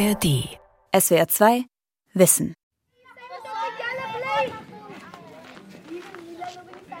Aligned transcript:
ARD. 0.00 0.48
SWR 0.98 1.28
2 1.28 1.64
Wissen. 2.14 2.54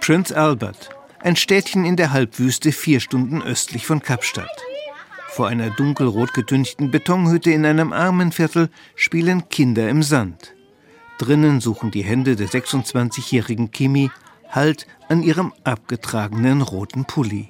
Prince 0.00 0.36
Albert, 0.36 0.90
ein 1.20 1.34
Städtchen 1.34 1.86
in 1.86 1.96
der 1.96 2.12
Halbwüste 2.12 2.72
vier 2.72 3.00
Stunden 3.00 3.40
östlich 3.40 3.86
von 3.86 4.00
Kapstadt. 4.02 4.50
Vor 5.28 5.46
einer 5.46 5.70
dunkelrot 5.70 6.34
getünchten 6.34 6.90
Betonhütte 6.90 7.50
in 7.50 7.64
einem 7.64 7.94
Armenviertel 7.94 8.68
spielen 8.96 9.48
Kinder 9.48 9.88
im 9.88 10.02
Sand. 10.02 10.54
Drinnen 11.16 11.60
suchen 11.62 11.90
die 11.90 12.04
Hände 12.04 12.36
der 12.36 12.48
26-jährigen 12.48 13.70
Kimi 13.70 14.10
Halt 14.50 14.86
an 15.08 15.22
ihrem 15.22 15.54
abgetragenen 15.64 16.60
roten 16.60 17.06
Pulli. 17.06 17.48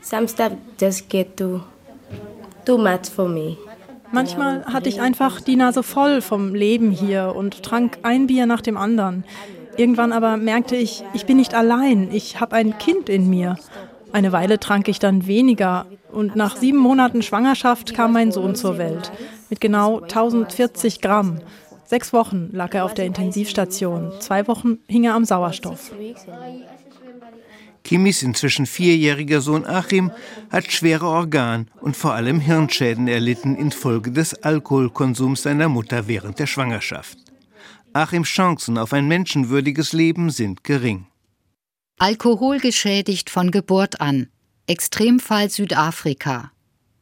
Some 0.00 0.28
stuff 0.28 0.52
just 0.80 1.08
get 1.08 1.36
too, 1.36 1.60
too 2.64 2.78
much 2.78 3.06
for 3.08 3.28
me. 3.28 3.56
Manchmal 4.12 4.64
hatte 4.66 4.90
ich 4.90 5.00
einfach 5.00 5.40
die 5.40 5.56
Nase 5.56 5.82
voll 5.82 6.20
vom 6.20 6.54
Leben 6.54 6.90
hier 6.90 7.34
und 7.34 7.62
trank 7.62 7.98
ein 8.02 8.26
Bier 8.26 8.44
nach 8.44 8.60
dem 8.60 8.76
anderen. 8.76 9.24
Irgendwann 9.76 10.12
aber 10.12 10.36
merkte 10.36 10.76
ich, 10.76 11.02
ich 11.14 11.24
bin 11.24 11.38
nicht 11.38 11.54
allein, 11.54 12.10
ich 12.12 12.38
habe 12.38 12.54
ein 12.54 12.76
Kind 12.76 13.08
in 13.08 13.30
mir. 13.30 13.56
Eine 14.12 14.30
Weile 14.32 14.60
trank 14.60 14.88
ich 14.88 14.98
dann 14.98 15.26
weniger 15.26 15.86
und 16.12 16.36
nach 16.36 16.56
sieben 16.56 16.76
Monaten 16.76 17.22
Schwangerschaft 17.22 17.94
kam 17.94 18.12
mein 18.12 18.32
Sohn 18.32 18.54
zur 18.54 18.76
Welt 18.76 19.10
mit 19.48 19.62
genau 19.62 20.00
1040 20.00 21.00
Gramm. 21.00 21.40
Sechs 21.86 22.12
Wochen 22.12 22.50
lag 22.52 22.74
er 22.74 22.84
auf 22.84 22.92
der 22.94 23.06
Intensivstation, 23.06 24.12
zwei 24.20 24.46
Wochen 24.46 24.78
hing 24.88 25.04
er 25.04 25.14
am 25.14 25.24
Sauerstoff. 25.24 25.90
Kimis 27.84 28.22
inzwischen 28.22 28.66
vierjähriger 28.66 29.40
Sohn 29.40 29.66
Achim 29.66 30.10
hat 30.50 30.70
schwere 30.72 31.06
Organ- 31.06 31.68
und 31.80 31.96
vor 31.96 32.14
allem 32.14 32.40
Hirnschäden 32.40 33.08
erlitten 33.08 33.56
infolge 33.56 34.12
des 34.12 34.34
Alkoholkonsums 34.42 35.42
seiner 35.42 35.68
Mutter 35.68 36.06
während 36.08 36.38
der 36.38 36.46
Schwangerschaft. 36.46 37.18
Achims 37.92 38.28
Chancen 38.28 38.78
auf 38.78 38.92
ein 38.92 39.06
menschenwürdiges 39.08 39.92
Leben 39.92 40.30
sind 40.30 40.64
gering. 40.64 41.06
Alkoholgeschädigt 41.98 43.30
von 43.30 43.50
Geburt 43.50 44.00
an. 44.00 44.28
Extremfall 44.66 45.50
Südafrika. 45.50 46.52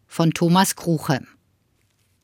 Von 0.06 0.32
Thomas 0.32 0.76
Kruche. 0.76 1.20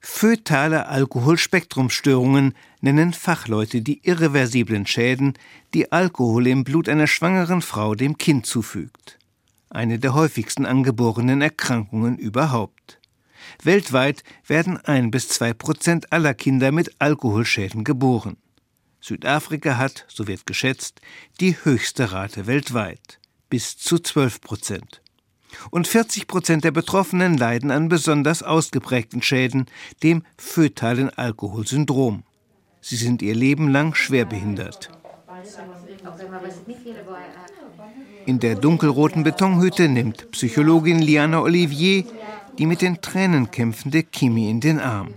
Fötale 0.08 0.86
Alkoholspektrumstörungen 0.86 2.54
nennen 2.80 3.12
Fachleute 3.12 3.82
die 3.82 4.00
irreversiblen 4.02 4.86
Schäden, 4.86 5.34
die 5.74 5.92
Alkohol 5.92 6.46
im 6.46 6.64
Blut 6.64 6.88
einer 6.88 7.08
schwangeren 7.08 7.60
Frau 7.60 7.94
dem 7.94 8.16
Kind 8.16 8.46
zufügt. 8.46 9.18
Eine 9.68 9.98
der 9.98 10.14
häufigsten 10.14 10.64
angeborenen 10.64 11.42
Erkrankungen 11.42 12.16
überhaupt. 12.16 12.98
Weltweit 13.62 14.22
werden 14.46 14.78
ein 14.78 15.10
bis 15.10 15.28
zwei 15.28 15.52
Prozent 15.52 16.12
aller 16.12 16.32
Kinder 16.32 16.72
mit 16.72 16.92
Alkoholschäden 16.98 17.84
geboren. 17.84 18.38
Südafrika 19.00 19.76
hat, 19.76 20.06
so 20.08 20.28
wird 20.28 20.46
geschätzt, 20.46 21.00
die 21.40 21.56
höchste 21.62 22.12
Rate 22.12 22.46
weltweit, 22.46 23.18
bis 23.50 23.76
zu 23.76 23.98
12 23.98 24.40
Prozent. 24.40 25.02
Und 25.70 25.88
40 25.88 26.26
Prozent 26.26 26.64
der 26.64 26.70
Betroffenen 26.70 27.36
leiden 27.36 27.70
an 27.70 27.88
besonders 27.88 28.42
ausgeprägten 28.42 29.22
Schäden, 29.22 29.66
dem 30.02 30.22
fötalen 30.36 31.10
Alkoholsyndrom. 31.10 32.22
Sie 32.80 32.96
sind 32.96 33.22
ihr 33.22 33.34
Leben 33.34 33.68
lang 33.68 33.94
schwerbehindert. 33.94 34.90
In 38.26 38.40
der 38.40 38.54
dunkelroten 38.56 39.22
Betonhütte 39.22 39.88
nimmt 39.88 40.30
Psychologin 40.32 41.00
Liana 41.00 41.40
Olivier 41.40 42.04
die 42.58 42.66
mit 42.66 42.82
den 42.82 43.00
Tränen 43.00 43.50
kämpfende 43.50 44.02
Kimi 44.02 44.50
in 44.50 44.60
den 44.60 44.80
Arm. 44.80 45.14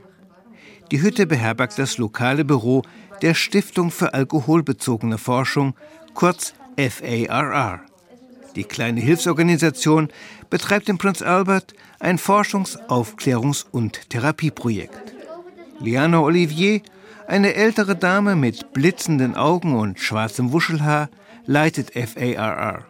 Die 0.91 1.01
Hütte 1.01 1.27
beherbergt 1.27 1.77
das 1.77 1.97
lokale 1.97 2.45
Büro 2.45 2.83
der 3.21 3.33
Stiftung 3.33 3.91
für 3.91 4.13
alkoholbezogene 4.13 5.17
Forschung, 5.17 5.75
kurz 6.13 6.53
FARR. 6.77 7.81
Die 8.55 8.63
kleine 8.63 8.99
Hilfsorganisation 9.01 10.09
betreibt 10.49 10.89
in 10.89 10.97
Prince 10.97 11.25
Albert 11.25 11.73
ein 11.99 12.17
Forschungs-, 12.17 12.77
Aufklärungs- 12.87 13.65
und 13.71 14.09
Therapieprojekt. 14.09 15.13
Liana 15.79 16.19
Olivier, 16.21 16.81
eine 17.27 17.53
ältere 17.53 17.95
Dame 17.95 18.35
mit 18.35 18.73
blitzenden 18.73 19.35
Augen 19.35 19.77
und 19.77 19.99
schwarzem 19.99 20.51
Wuschelhaar, 20.51 21.09
leitet 21.45 21.91
FARR. 21.93 22.85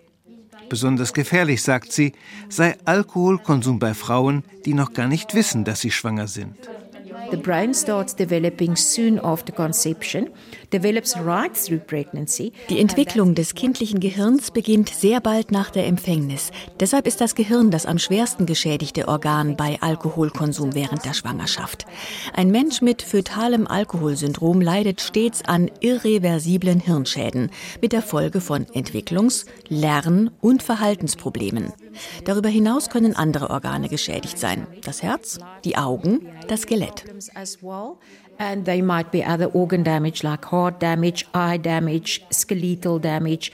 Besonders 0.70 1.14
gefährlich, 1.14 1.64
sagt 1.64 1.92
sie, 1.92 2.14
sei 2.48 2.76
Alkoholkonsum 2.86 3.80
bei 3.80 3.94
Frauen, 3.94 4.44
die 4.66 4.74
noch 4.74 4.94
gar 4.94 5.08
nicht 5.08 5.34
wissen, 5.34 5.66
dass 5.66 5.82
sie 5.82 5.92
schwanger 5.92 6.28
sind. 6.28 6.56
The 7.32 7.38
brain 7.38 7.74
starts 7.74 8.16
developing 8.16 8.76
soon 8.76 9.20
after 9.20 9.54
conception, 9.54 10.30
Die 12.70 12.80
Entwicklung 12.80 13.34
des 13.34 13.56
kindlichen 13.56 14.00
Gehirns 14.00 14.52
beginnt 14.52 14.90
sehr 14.90 15.20
bald 15.20 15.52
nach 15.52 15.72
der 15.72 15.88
Empfängnis. 15.88 16.52
Deshalb 16.80 17.08
ist 17.08 17.22
das 17.22 17.34
Gehirn 17.34 17.72
das 17.72 17.88
am 17.88 17.98
schwersten 17.98 18.46
geschädigte 18.46 19.08
Organ 19.08 19.58
bei 19.58 19.82
Alkoholkonsum 19.82 20.76
während 20.76 21.06
der 21.06 21.16
Schwangerschaft. 21.16 21.88
Ein 22.34 22.52
Mensch 22.52 22.82
mit 22.82 23.02
fötalem 23.02 23.66
Alkoholsyndrom 23.66 24.62
leidet 24.62 25.02
stets 25.02 25.44
an 25.44 25.72
irreversiblen 25.80 26.80
Hirnschäden 26.80 27.50
mit 27.82 27.92
der 27.92 28.04
Folge 28.04 28.40
von 28.40 28.66
Entwicklungs-, 28.68 29.48
Lern- 29.70 30.30
und 30.40 30.62
Verhaltensproblemen. 30.62 31.74
Darüber 32.26 32.50
hinaus 32.50 32.90
können 32.90 33.16
andere 33.16 33.50
Organe 33.50 33.90
geschädigt 33.90 34.38
sein. 34.38 34.68
Das 34.84 35.02
Herz, 35.02 35.40
die 35.66 35.78
Augen, 35.78 36.28
das 36.48 36.62
Skelett. 36.62 37.06
And 38.40 38.66
they 38.66 38.82
might 38.82 39.12
be 39.12 39.24
other 39.24 39.54
organ 39.54 39.84
damage 39.84 40.24
like 40.24 40.46
heart 40.46 40.82
damage, 40.82 41.26
eye 41.34 41.58
damage, 41.58 42.22
skeletal 42.32 43.00
damage. 43.00 43.52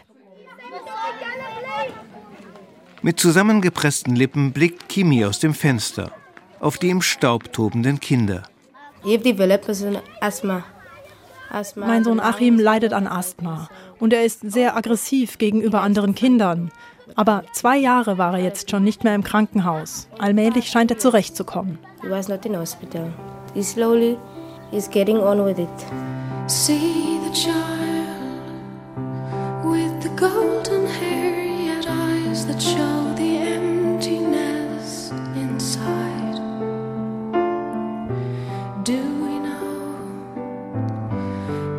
Mit 3.01 3.19
zusammengepressten 3.19 4.15
Lippen 4.15 4.51
blickt 4.51 4.87
Kimi 4.89 5.25
aus 5.25 5.39
dem 5.39 5.53
Fenster 5.53 6.11
auf 6.59 6.77
die 6.79 6.89
im 6.89 7.01
Staub 7.01 7.53
tobenden 7.53 7.99
Kinder. 7.99 8.43
Mein 11.75 12.03
Sohn 12.03 12.19
Achim 12.19 12.59
leidet 12.59 12.93
an 12.93 13.07
Asthma 13.07 13.69
und 13.99 14.13
er 14.13 14.25
ist 14.25 14.39
sehr 14.41 14.75
aggressiv 14.75 15.37
gegenüber 15.37 15.81
anderen 15.81 16.15
Kindern. 16.15 16.71
Aber 17.15 17.43
zwei 17.53 17.77
Jahre 17.77 18.17
war 18.17 18.33
er 18.33 18.43
jetzt 18.43 18.71
schon 18.71 18.83
nicht 18.83 19.03
mehr 19.03 19.13
im 19.13 19.23
Krankenhaus. 19.23 20.07
Allmählich 20.17 20.69
scheint 20.69 20.89
er 20.89 20.97
zurechtzukommen. 20.97 21.77
He 22.01 22.09
was 22.09 22.27
not 22.27 22.45
in 22.47 22.57
hospital. 22.57 23.13
He 23.53 23.61
slowly 23.61 24.17
is 24.71 24.87
getting 24.87 25.17
on 25.17 25.43
with 25.43 25.59
it. 25.59 25.85
See 26.47 27.19
the 27.23 27.33
child 27.33 28.51
with 29.63 30.01
the 30.03 30.09
golden 30.15 30.85
hair, 30.87 31.43
yet 31.43 31.87
eyes 31.87 32.45
that 32.45 32.61
show 32.61 33.13
the 33.15 33.37
emptiness 33.37 35.11
inside. 35.35 36.35
Do 38.83 39.01
we 39.23 39.39
know? 39.39 39.97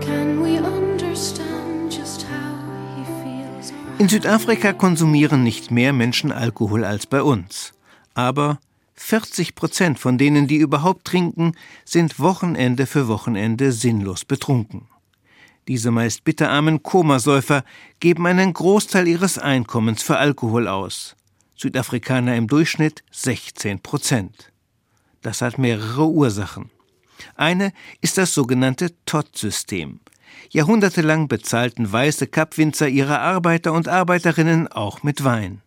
Can 0.00 0.40
we 0.40 0.58
understand 0.58 1.92
just 1.92 2.22
how 2.22 2.56
he 2.96 3.04
feels? 3.22 3.72
In 3.98 4.08
Südafrika 4.08 4.72
konsumieren 4.72 5.42
nicht 5.42 5.70
mehr 5.70 5.92
Menschen 5.92 6.32
Alkohol 6.32 6.84
als 6.84 7.06
bei 7.06 7.22
uns. 7.22 7.72
Aber 8.14 8.58
40 8.96 9.54
Prozent 9.54 9.98
von 9.98 10.18
denen, 10.18 10.46
die 10.46 10.56
überhaupt 10.56 11.04
trinken, 11.04 11.52
sind 11.84 12.18
Wochenende 12.18 12.86
für 12.86 13.08
Wochenende 13.08 13.72
sinnlos 13.72 14.24
betrunken. 14.24 14.88
Diese 15.68 15.90
meist 15.90 16.24
bitterarmen 16.24 16.82
Komasäufer 16.82 17.64
geben 18.00 18.26
einen 18.26 18.52
Großteil 18.52 19.08
ihres 19.08 19.38
Einkommens 19.38 20.02
für 20.02 20.16
Alkohol 20.18 20.68
aus. 20.68 21.16
Südafrikaner 21.56 22.36
im 22.36 22.46
Durchschnitt 22.46 23.02
16 23.10 23.80
Prozent. 23.80 24.52
Das 25.22 25.42
hat 25.42 25.58
mehrere 25.58 26.06
Ursachen. 26.06 26.70
Eine 27.34 27.72
ist 28.00 28.18
das 28.18 28.34
sogenannte 28.34 28.92
TOT-System. 29.06 30.00
Jahrhundertelang 30.50 31.28
bezahlten 31.28 31.90
weiße 31.90 32.26
Kappwinzer 32.26 32.88
ihre 32.88 33.20
Arbeiter 33.20 33.72
und 33.72 33.88
Arbeiterinnen 33.88 34.68
auch 34.68 35.02
mit 35.02 35.24
Wein. 35.24 35.62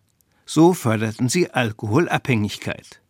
So 0.46 0.74
förderten 0.74 1.28
sie 1.28 1.50
Alkoholabhängigkeit. 1.50 3.02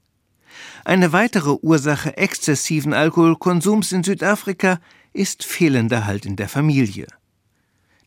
Eine 0.85 1.11
weitere 1.13 1.57
Ursache 1.61 2.17
exzessiven 2.17 2.93
Alkoholkonsums 2.93 3.91
in 3.91 4.03
Südafrika 4.03 4.79
ist 5.13 5.43
fehlender 5.43 6.05
Halt 6.05 6.25
in 6.25 6.35
der 6.35 6.49
Familie. 6.49 7.07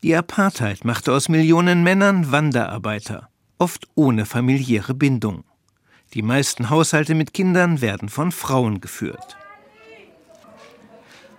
Die 0.03 0.15
Apartheid 0.15 0.83
machte 0.83 1.13
aus 1.13 1.29
Millionen 1.29 1.83
Männern 1.83 2.31
Wanderarbeiter, 2.31 3.29
oft 3.57 3.87
ohne 3.95 4.25
familiäre 4.25 4.93
Bindung. 4.93 5.45
Die 6.13 6.21
meisten 6.21 6.69
Haushalte 6.69 7.15
mit 7.15 7.33
Kindern 7.33 7.81
werden 7.81 8.09
von 8.09 8.31
Frauen 8.31 8.81
geführt. 8.81 9.37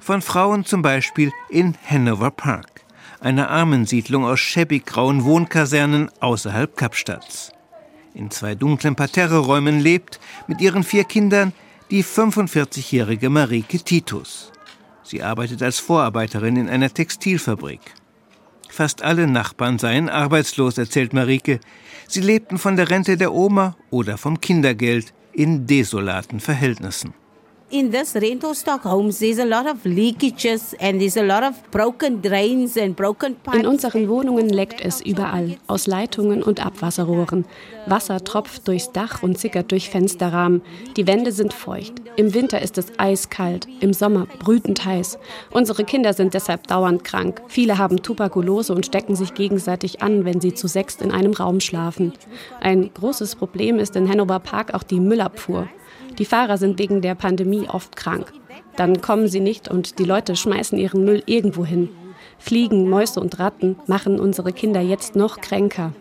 Von 0.00 0.20
Frauen 0.20 0.64
zum 0.64 0.82
Beispiel 0.82 1.30
in 1.48 1.76
Hanover 1.88 2.30
Park, 2.30 2.82
einer 3.20 3.50
Armensiedlung 3.50 4.24
aus 4.24 4.40
schäbig 4.40 4.84
grauen 4.84 5.24
Wohnkasernen 5.24 6.10
außerhalb 6.20 6.76
Kapstadts. 6.76 7.53
In 8.14 8.30
zwei 8.30 8.54
dunklen 8.54 8.94
Parterreräumen 8.94 9.80
lebt 9.80 10.20
mit 10.46 10.60
ihren 10.60 10.84
vier 10.84 11.02
Kindern 11.02 11.52
die 11.90 12.04
45-jährige 12.04 13.28
Marike 13.28 13.80
Titus. 13.80 14.52
Sie 15.02 15.22
arbeitet 15.22 15.62
als 15.62 15.80
Vorarbeiterin 15.80 16.56
in 16.56 16.68
einer 16.68 16.94
Textilfabrik. 16.94 17.80
Fast 18.70 19.02
alle 19.02 19.26
Nachbarn 19.26 19.78
seien 19.78 20.08
arbeitslos, 20.08 20.78
erzählt 20.78 21.12
Marike. 21.12 21.60
Sie 22.08 22.20
lebten 22.20 22.58
von 22.58 22.76
der 22.76 22.88
Rente 22.88 23.16
der 23.16 23.32
Oma 23.32 23.76
oder 23.90 24.16
vom 24.16 24.40
Kindergeld 24.40 25.12
in 25.32 25.66
desolaten 25.66 26.40
Verhältnissen. 26.40 27.14
In 27.70 27.90
this 27.90 28.14
rental 28.14 28.54
stock 28.54 28.84
homes, 28.84 29.18
there's 29.18 29.38
a 29.38 29.44
lot 29.44 29.66
of 29.66 29.84
leakages 29.84 30.74
and 30.80 31.00
there's 31.00 31.16
a 31.16 31.22
lot 31.22 31.42
of 31.42 31.54
broken 31.70 32.20
drains 32.20 32.76
and 32.76 32.94
broken 32.94 33.34
pipes. 33.36 33.58
In 33.58 33.66
unseren 33.66 34.08
Wohnungen 34.08 34.50
leckt 34.50 34.84
es 34.84 35.00
überall, 35.00 35.56
aus 35.66 35.86
Leitungen 35.86 36.42
und 36.42 36.64
Abwasserrohren. 36.64 37.46
Wasser 37.86 38.22
tropft 38.22 38.68
durchs 38.68 38.92
Dach 38.92 39.22
und 39.22 39.38
sickert 39.38 39.72
durch 39.72 39.88
Fensterrahmen. 39.88 40.60
Die 40.96 41.06
Wände 41.06 41.32
sind 41.32 41.54
feucht. 41.54 41.94
Im 42.16 42.34
Winter 42.34 42.60
ist 42.60 42.76
es 42.76 42.92
eiskalt, 42.98 43.66
im 43.80 43.94
Sommer 43.94 44.26
brütend 44.38 44.84
heiß. 44.84 45.18
Unsere 45.50 45.84
Kinder 45.84 46.12
sind 46.12 46.34
deshalb 46.34 46.66
dauernd 46.66 47.02
krank. 47.02 47.42
Viele 47.48 47.78
haben 47.78 48.02
Tuberkulose 48.02 48.74
und 48.74 48.86
stecken 48.86 49.16
sich 49.16 49.32
gegenseitig 49.32 50.02
an, 50.02 50.26
wenn 50.26 50.40
sie 50.40 50.52
zu 50.52 50.68
sechst 50.68 51.00
in 51.00 51.10
einem 51.10 51.32
Raum 51.32 51.60
schlafen. 51.60 52.12
Ein 52.60 52.90
großes 52.92 53.36
Problem 53.36 53.78
ist 53.78 53.96
in 53.96 54.08
Hanover 54.08 54.38
Park 54.38 54.74
auch 54.74 54.82
die 54.82 55.00
Müllabfuhr. 55.00 55.66
Die 56.18 56.24
Fahrer 56.24 56.58
sind 56.58 56.78
wegen 56.78 57.00
der 57.00 57.14
Pandemie 57.14 57.68
oft 57.68 57.96
krank. 57.96 58.32
Dann 58.76 59.00
kommen 59.00 59.28
sie 59.28 59.40
nicht 59.40 59.68
und 59.68 59.98
die 59.98 60.04
Leute 60.04 60.36
schmeißen 60.36 60.78
ihren 60.78 61.04
Müll 61.04 61.22
irgendwo 61.26 61.64
hin. 61.64 61.88
Fliegen, 62.38 62.88
Mäuse 62.88 63.20
und 63.20 63.38
Ratten 63.38 63.76
machen 63.86 64.20
unsere 64.20 64.52
Kinder 64.52 64.80
jetzt 64.80 65.16
noch 65.16 65.40
kränker. 65.40 65.92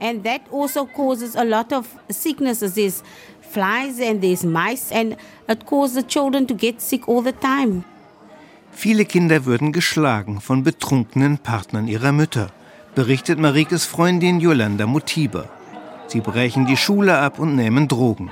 And 0.00 0.24
that 0.24 0.42
also 0.52 0.86
causes 0.86 1.34
a 1.34 1.42
lot 1.42 1.72
of 1.72 1.86
sicknesses. 2.08 2.74
There's 2.74 3.02
flies 3.40 4.00
and 4.00 4.20
there's 4.20 4.44
mice 4.44 4.92
and 4.92 5.16
it 5.48 5.66
causes 5.66 5.96
the 5.96 6.02
children 6.06 6.46
to 6.46 6.54
get 6.54 6.80
sick 6.80 7.08
all 7.08 7.22
the 7.22 7.32
time. 7.32 7.82
Viele 8.70 9.04
Kinder 9.04 9.44
würden 9.44 9.72
geschlagen 9.72 10.40
von 10.40 10.62
betrunkenen 10.62 11.38
Partnern 11.38 11.88
ihrer 11.88 12.12
Mütter, 12.12 12.48
berichtet 12.94 13.40
Marikes 13.40 13.86
Freundin 13.86 14.38
Yolanda 14.38 14.86
Mutiba. 14.86 15.48
Sie 16.06 16.20
brechen 16.20 16.64
die 16.66 16.76
Schule 16.76 17.18
ab 17.18 17.40
und 17.40 17.56
nehmen 17.56 17.88
Drogen. 17.88 18.30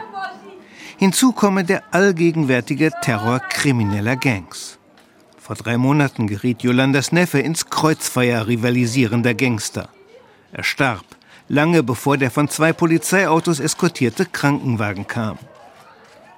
Hinzu 0.98 1.32
komme 1.32 1.62
der 1.62 1.82
allgegenwärtige 1.90 2.90
Terror 3.02 3.40
krimineller 3.40 4.16
Gangs. 4.16 4.78
Vor 5.38 5.54
drei 5.54 5.76
Monaten 5.76 6.26
geriet 6.26 6.62
Jolandas 6.62 7.12
Neffe 7.12 7.38
ins 7.38 7.66
Kreuzfeuer 7.69 8.46
rivalisierender 8.46 9.34
Gangster. 9.34 9.90
Er 10.52 10.64
starb, 10.64 11.04
lange 11.48 11.82
bevor 11.82 12.16
der 12.16 12.31
von 12.31 12.48
zwei 12.48 12.72
Polizeiautos 12.72 13.60
eskortierte 13.60 14.25
Krankenwagen 14.25 15.06
kam. 15.06 15.38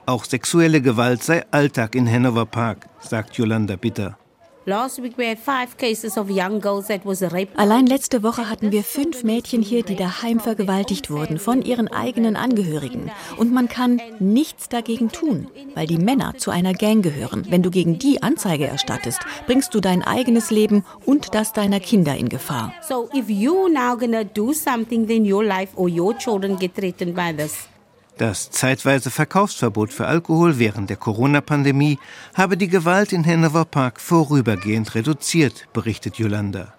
Auch 0.07 0.25
sexuelle 0.25 0.83
Gewalt 0.83 1.23
sei 1.23 1.45
Alltag 1.53 1.95
in 1.95 2.11
Hanover 2.11 2.47
Park, 2.47 2.89
sagt 3.01 3.37
Yolanda 3.39 3.77
bitter. 3.77 4.19
Allein 7.57 7.87
letzte 7.87 8.23
Woche 8.23 8.51
hatten 8.51 8.71
wir 8.71 8.85
fünf 8.85 9.25
Mädchen 9.25 9.63
hier, 9.63 9.83
die 9.83 9.97
daheim 9.97 10.41
vergewaltigt 10.41 11.11
wurden 11.11 11.39
von 11.39 11.63
ihren 11.63 11.89
eigenen 11.89 12.37
Angehörigen. 12.37 13.11
Und 13.39 13.51
man 13.53 13.69
kann 13.69 14.01
nichts 14.19 14.69
dagegen 14.69 15.09
tun, 15.11 15.49
weil 15.75 15.87
die 15.87 15.97
Männer 15.97 16.35
zu 16.37 16.51
einer 16.51 16.75
Gang 16.75 17.03
gehören. 17.03 17.47
Wenn 17.49 17.63
du 17.63 17.71
gegen 17.71 17.99
die 17.99 18.23
Anzeige 18.23 18.67
erstattest, 18.67 19.21
bringst 19.47 19.75
du 19.75 19.81
dein 19.81 20.03
eigenes 20.03 20.51
Leben 20.51 20.85
und 21.07 21.35
das 21.35 21.55
deiner 21.55 21.81
Kinder 21.81 22.17
in 22.17 22.29
Gefahr. 22.29 22.75
So 22.87 23.09
if 23.15 23.31
you 23.31 23.69
now 23.69 23.97
gonna 23.97 24.25
do 24.25 24.53
something, 24.53 25.07
then 25.07 25.25
your 25.25 25.45
life 25.45 25.73
or 25.77 25.89
your 25.89 26.17
children 26.19 26.59
get 26.59 26.75
threatened 26.75 27.15
by 27.15 27.33
this. 27.35 27.69
Das 28.19 28.51
zeitweise 28.51 29.13
Verkaufsverbot 29.13 29.93
für 29.93 30.09
Alkohol 30.09 30.59
während 30.59 30.91
der 30.91 30.97
Corona-Pandemie 30.97 32.01
habe 32.35 32.57
die 32.57 32.67
Gewalt 32.67 33.13
in 33.13 33.25
Hanover 33.25 33.65
Park 33.65 34.01
vorübergehend 34.01 34.97
reduziert, 34.97 35.69
berichtet 35.73 36.17
Yolanda. 36.17 36.75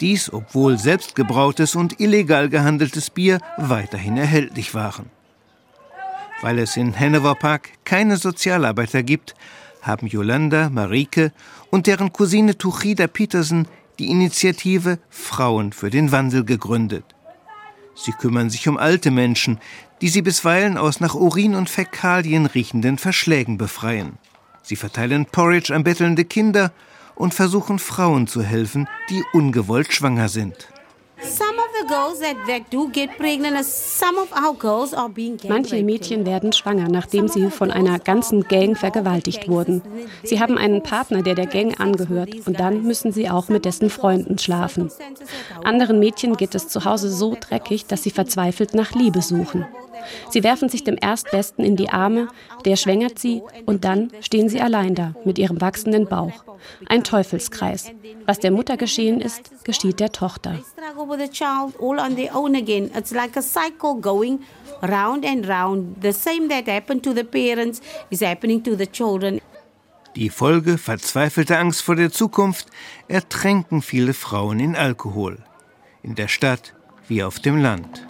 Dies, 0.00 0.32
obwohl 0.32 0.78
selbstgebrautes 0.78 1.74
und 1.74 1.98
illegal 1.98 2.48
gehandeltes 2.48 3.10
Bier 3.10 3.40
weiterhin 3.56 4.16
erhältlich 4.16 4.72
waren. 4.72 5.10
Weil 6.42 6.60
es 6.60 6.76
in 6.76 6.98
Hanover 6.98 7.34
Park 7.34 7.70
keine 7.84 8.16
Sozialarbeiter 8.16 9.02
gibt, 9.02 9.34
haben 9.80 10.06
Yolanda, 10.06 10.70
Marike 10.70 11.32
und 11.70 11.88
deren 11.88 12.12
Cousine 12.12 12.56
Tuchida 12.56 13.08
Petersen 13.08 13.66
die 13.98 14.10
Initiative 14.10 15.00
Frauen 15.10 15.72
für 15.72 15.90
den 15.90 16.12
Wandel 16.12 16.44
gegründet. 16.44 17.04
Sie 17.94 18.12
kümmern 18.12 18.48
sich 18.48 18.68
um 18.68 18.78
alte 18.78 19.10
Menschen, 19.10 19.58
die 20.02 20.08
sie 20.08 20.22
bisweilen 20.22 20.76
aus 20.76 20.98
nach 20.98 21.14
Urin 21.14 21.54
und 21.54 21.70
Fäkalien 21.70 22.46
riechenden 22.46 22.98
Verschlägen 22.98 23.56
befreien. 23.56 24.18
Sie 24.60 24.74
verteilen 24.74 25.26
Porridge 25.26 25.72
an 25.72 25.84
bettelnde 25.84 26.24
Kinder 26.24 26.72
und 27.14 27.34
versuchen 27.34 27.78
Frauen 27.78 28.26
zu 28.26 28.42
helfen, 28.42 28.88
die 29.10 29.22
ungewollt 29.32 29.92
schwanger 29.92 30.28
sind. 30.28 30.68
Manche 35.48 35.82
Mädchen 35.84 36.26
werden 36.26 36.52
schwanger, 36.52 36.88
nachdem 36.88 37.28
sie 37.28 37.50
von 37.50 37.70
einer 37.70 37.98
ganzen 38.00 38.42
Gang 38.48 38.76
vergewaltigt 38.76 39.48
wurden. 39.48 39.82
Sie 40.24 40.40
haben 40.40 40.58
einen 40.58 40.82
Partner, 40.82 41.22
der 41.22 41.36
der 41.36 41.46
Gang 41.46 41.78
angehört, 41.78 42.30
und 42.46 42.58
dann 42.58 42.82
müssen 42.82 43.12
sie 43.12 43.30
auch 43.30 43.48
mit 43.48 43.64
dessen 43.64 43.88
Freunden 43.88 44.38
schlafen. 44.38 44.90
Anderen 45.62 46.00
Mädchen 46.00 46.36
geht 46.36 46.56
es 46.56 46.66
zu 46.66 46.84
Hause 46.84 47.08
so 47.08 47.36
dreckig, 47.38 47.86
dass 47.86 48.02
sie 48.02 48.10
verzweifelt 48.10 48.74
nach 48.74 48.92
Liebe 48.92 49.22
suchen. 49.22 49.64
Sie 50.30 50.42
werfen 50.42 50.68
sich 50.68 50.84
dem 50.84 50.96
Erstbesten 51.00 51.64
in 51.64 51.76
die 51.76 51.90
Arme, 51.90 52.28
der 52.64 52.76
schwängert 52.76 53.18
sie 53.18 53.42
und 53.66 53.84
dann 53.84 54.10
stehen 54.20 54.48
sie 54.48 54.60
allein 54.60 54.94
da 54.94 55.14
mit 55.24 55.38
ihrem 55.38 55.60
wachsenden 55.60 56.06
Bauch. 56.06 56.44
Ein 56.86 57.04
Teufelskreis. 57.04 57.90
Was 58.26 58.38
der 58.38 58.50
Mutter 58.50 58.76
geschehen 58.76 59.20
ist, 59.20 59.64
geschieht 59.64 60.00
der 60.00 60.12
Tochter. 60.12 60.58
round 64.82 65.24
and 65.24 65.48
round. 65.48 66.02
The 66.02 66.12
same 66.12 66.48
that 66.48 66.66
happened 66.66 67.02
to 67.04 67.12
the 67.12 67.24
parents 67.24 67.80
is 68.10 68.20
happening 68.20 68.62
to 68.64 68.76
the 68.76 68.86
children. 68.86 69.40
Die 70.16 70.28
Folge 70.28 70.76
verzweifelter 70.76 71.58
Angst 71.58 71.82
vor 71.82 71.96
der 71.96 72.10
Zukunft 72.10 72.66
ertränken 73.08 73.80
viele 73.80 74.12
Frauen 74.12 74.60
in 74.60 74.76
Alkohol. 74.76 75.38
In 76.02 76.14
der 76.14 76.28
Stadt 76.28 76.74
wie 77.08 77.22
auf 77.22 77.38
dem 77.40 77.56
Land. 77.62 78.06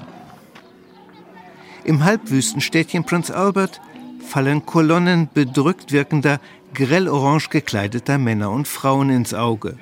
Im 1.84 2.04
Halbwüstenstädtchen 2.04 3.04
Prince 3.04 3.34
Albert 3.34 3.80
fallen 4.24 4.64
Kolonnen 4.64 5.28
bedrückt 5.34 5.90
wirkender, 5.90 6.40
grell 6.74 7.08
orange 7.08 7.48
gekleideter 7.48 8.18
Männer 8.18 8.50
und 8.50 8.68
Frauen 8.68 9.10
ins 9.10 9.34
Auge. 9.34 9.76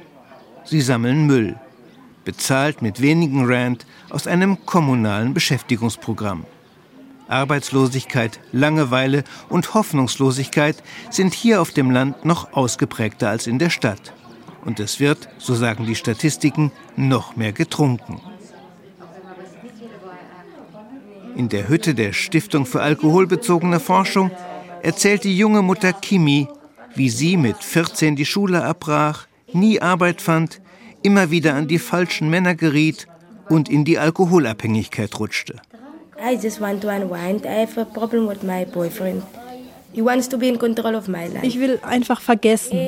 Sie 0.65 0.81
sammeln 0.81 1.27
Müll, 1.27 1.57
bezahlt 2.25 2.81
mit 2.81 3.03
wenigen 3.03 3.45
Rand 3.45 3.85
aus 4.09 4.27
einem 4.27 4.65
kommunalen 4.65 5.35
Beschäftigungsprogramm. 5.35 6.47
Arbeitslosigkeit, 7.29 8.41
Langeweile 8.51 9.23
und 9.49 9.75
Hoffnungslosigkeit 9.75 10.83
sind 11.11 11.35
hier 11.35 11.61
auf 11.61 11.71
dem 11.71 11.91
Land 11.91 12.25
noch 12.25 12.55
ausgeprägter 12.55 13.29
als 13.29 13.47
in 13.47 13.59
der 13.59 13.71
Stadt. 13.71 14.15
Und 14.65 14.81
es 14.81 15.01
wird, 15.01 15.29
so 15.39 15.55
sagen 15.55 15.87
die 15.87 15.95
Statistiken, 15.95 16.73
noch 16.97 17.37
mehr 17.37 17.53
getrunken. 17.53 18.21
In 21.41 21.49
der 21.49 21.71
Hütte 21.71 21.95
der 21.95 22.13
Stiftung 22.13 22.67
für 22.67 22.83
alkoholbezogene 22.83 23.81
Forschung 23.81 24.31
erzählt 24.83 25.25
die 25.25 25.39
junge 25.39 25.63
Mutter 25.63 25.95
Kimi, 25.95 26.49
wie 26.95 27.09
sie 27.09 27.39
mit 27.39 27.57
14 27.57 28.15
die 28.15 28.27
Schule 28.27 28.63
abbrach, 28.63 29.27
nie 29.55 29.81
Arbeit 29.81 30.21
fand, 30.21 30.61
immer 31.03 31.31
wieder 31.31 31.55
an 31.55 31.67
die 31.67 31.79
falschen 31.79 32.29
Männer 32.29 32.55
geriet 32.55 33.07
und 33.49 33.71
in 33.71 33.87
die 33.87 33.99
Alkoholabhängigkeit 33.99 35.19
rutschte. 35.19 35.55
I 36.23 36.35
just 36.35 36.61
want 36.61 36.83
to 36.83 36.89
unwind. 36.89 37.47
I 37.47 37.63
have 37.63 37.81
a 37.81 37.87
problem 37.87 38.29
with 38.29 38.43
my 38.43 38.67
boyfriend. 38.67 39.23
He 39.95 40.05
wants 40.05 40.29
to 40.29 40.37
be 40.37 40.47
in 40.47 40.59
control 40.59 40.95
of 40.95 41.09
my 41.09 41.27
life. 41.27 41.41
Ich 41.41 41.59
will 41.59 41.81
einfach 41.81 42.21
vergessen. 42.21 42.79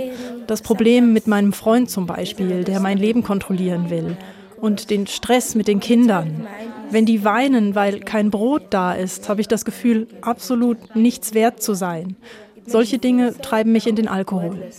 Das 0.46 0.60
Problem 0.60 1.14
mit 1.14 1.26
meinem 1.26 1.54
Freund 1.54 1.88
zum 1.88 2.04
Beispiel, 2.04 2.64
der 2.64 2.80
mein 2.80 2.98
Leben 2.98 3.22
kontrollieren 3.22 3.88
will. 3.88 4.18
Und 4.62 4.90
den 4.90 5.06
Stress 5.06 5.54
mit 5.54 5.68
den 5.68 5.80
Kindern. 5.80 6.46
Wenn 6.90 7.04
die 7.04 7.24
weinen, 7.24 7.74
weil 7.74 8.00
kein 8.00 8.30
Brot 8.30 8.62
da 8.70 8.92
ist, 8.92 9.28
habe 9.28 9.40
ich 9.40 9.48
das 9.48 9.64
Gefühl, 9.64 10.06
absolut 10.20 10.94
nichts 10.94 11.34
wert 11.34 11.62
zu 11.62 11.74
sein. 11.74 12.16
Solche 12.64 12.98
Dinge 12.98 13.36
treiben 13.36 13.72
mich 13.72 13.86
in 13.86 13.96
den 13.96 14.06
Alkohol. 14.06 14.70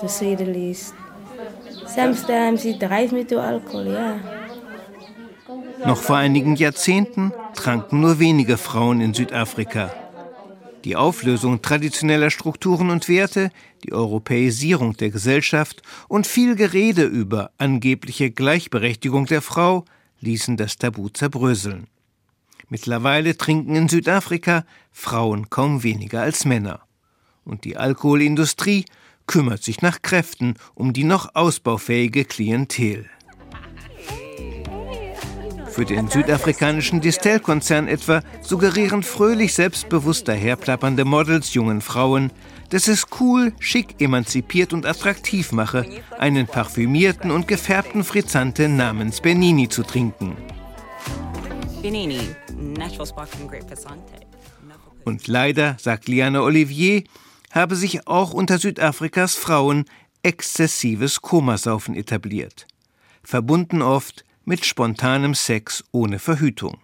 To 0.00 0.08
say 0.08 0.34
the 0.36 0.44
least. 0.44 0.94
Sometimes 1.86 2.64
it 2.64 2.80
drives 2.80 3.12
me 3.12 3.26
to 3.26 3.38
alcohol, 3.38 3.86
yeah. 3.86 4.16
Noch 5.84 5.98
vor 5.98 6.16
einigen 6.16 6.56
Jahrzehnten 6.56 7.32
tranken 7.54 8.00
nur 8.00 8.18
wenige 8.18 8.56
Frauen 8.56 9.00
in 9.00 9.14
Südafrika. 9.14 9.92
Die 10.86 10.94
Auflösung 10.94 11.62
traditioneller 11.62 12.30
Strukturen 12.30 12.90
und 12.90 13.08
Werte, 13.08 13.50
die 13.82 13.92
Europäisierung 13.92 14.96
der 14.96 15.10
Gesellschaft 15.10 15.82
und 16.06 16.28
viel 16.28 16.54
Gerede 16.54 17.02
über 17.02 17.50
angebliche 17.58 18.30
Gleichberechtigung 18.30 19.26
der 19.26 19.42
Frau 19.42 19.84
ließen 20.20 20.56
das 20.56 20.78
Tabu 20.78 21.08
zerbröseln. 21.08 21.88
Mittlerweile 22.68 23.36
trinken 23.36 23.74
in 23.74 23.88
Südafrika 23.88 24.64
Frauen 24.92 25.50
kaum 25.50 25.82
weniger 25.82 26.22
als 26.22 26.44
Männer. 26.44 26.82
Und 27.44 27.64
die 27.64 27.76
Alkoholindustrie 27.76 28.84
kümmert 29.26 29.64
sich 29.64 29.82
nach 29.82 30.02
Kräften 30.02 30.54
um 30.76 30.92
die 30.92 31.02
noch 31.02 31.34
ausbaufähige 31.34 32.24
Klientel. 32.24 33.10
Für 35.76 35.84
den 35.84 36.08
südafrikanischen 36.08 37.02
Distell-Konzern 37.02 37.86
etwa 37.86 38.22
suggerieren 38.40 39.02
fröhlich 39.02 39.52
selbstbewusst 39.52 40.26
daherplappernde 40.26 41.04
Models 41.04 41.52
jungen 41.52 41.82
Frauen, 41.82 42.32
dass 42.70 42.88
es 42.88 43.04
cool, 43.20 43.52
schick, 43.60 44.00
emanzipiert 44.00 44.72
und 44.72 44.86
attraktiv 44.86 45.52
mache, 45.52 45.84
einen 46.18 46.46
parfümierten 46.46 47.30
und 47.30 47.46
gefärbten 47.46 48.04
Frizzante 48.04 48.70
namens 48.70 49.20
Benini 49.20 49.68
zu 49.68 49.82
trinken. 49.82 50.38
Benini, 51.82 52.20
natural 52.56 53.06
sparkling 53.06 53.46
grape 53.46 53.68
Frizzante. 53.68 54.14
Und 55.04 55.26
leider, 55.26 55.76
sagt 55.78 56.08
Liane 56.08 56.42
Olivier, 56.42 57.04
habe 57.50 57.76
sich 57.76 58.06
auch 58.06 58.32
unter 58.32 58.56
Südafrikas 58.56 59.34
Frauen 59.34 59.84
exzessives 60.22 61.20
Komasaufen 61.20 61.94
etabliert. 61.94 62.66
Verbunden 63.22 63.82
oft 63.82 64.24
mit 64.46 64.64
spontanem 64.64 65.34
Sex 65.34 65.84
ohne 65.92 66.18
Verhütung. 66.18 66.78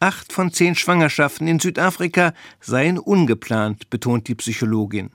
Acht 0.00 0.32
von 0.32 0.52
zehn 0.52 0.74
Schwangerschaften 0.74 1.48
in 1.48 1.58
Südafrika 1.58 2.34
seien 2.60 2.98
ungeplant, 2.98 3.88
betont 3.88 4.28
die 4.28 4.34
Psychologin. 4.34 5.10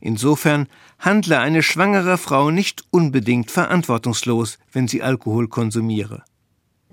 Insofern 0.00 0.68
handle 0.98 1.38
eine 1.38 1.62
schwangere 1.62 2.18
Frau 2.18 2.50
nicht 2.50 2.84
unbedingt 2.90 3.50
verantwortungslos, 3.50 4.58
wenn 4.72 4.88
sie 4.88 5.02
Alkohol 5.02 5.48
konsumiere. 5.48 6.22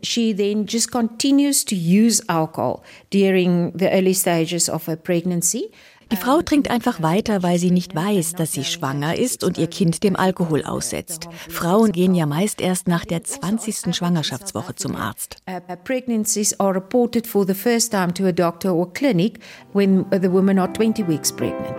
She 0.03 0.33
then 0.35 0.65
just 0.67 0.91
continues 0.91 1.63
to 1.63 1.75
use 1.75 2.21
alcohol 2.27 2.81
during 3.09 3.71
the 3.77 3.89
early 3.89 4.13
stages 4.13 4.69
of 4.69 4.87
her 4.87 4.97
pregnancy. 4.97 5.71
Die 6.13 6.17
Frau 6.17 6.43
trinkt 6.43 6.69
einfach 6.69 7.01
weiter, 7.01 7.41
weil 7.41 7.57
sie 7.57 7.71
nicht 7.71 7.95
weiß, 7.95 8.33
dass 8.33 8.51
sie 8.51 8.63
schwanger 8.63 9.17
ist 9.17 9.43
und 9.43 9.57
ihr 9.57 9.65
Kind 9.65 10.03
dem 10.03 10.15
Alkohol 10.15 10.63
aussetzt. 10.63 11.27
Frauen 11.49 11.91
gehen 11.91 12.13
ja 12.13 12.27
meist 12.27 12.61
erst 12.61 12.87
nach 12.87 13.03
der 13.03 13.23
20. 13.23 13.95
Schwangerschaftswoche 13.95 14.75
zum 14.75 14.95
Arzt. 14.95 15.37
Uh, 15.49 15.59
pregnancies 15.83 16.59
are 16.59 16.75
reported 16.75 17.25
for 17.25 17.47
the 17.47 17.55
first 17.55 17.91
time 17.91 18.13
to 18.13 18.27
a 18.27 18.31
doctor 18.31 18.75
or 18.75 18.93
clinic 18.93 19.39
when 19.73 20.05
the 20.11 20.31
women 20.31 20.59
are 20.59 20.71
20 20.71 21.01
weeks 21.07 21.31
pregnant. 21.31 21.75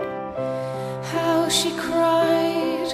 How 1.13 1.49
she 1.49 1.69
cried 1.77 2.93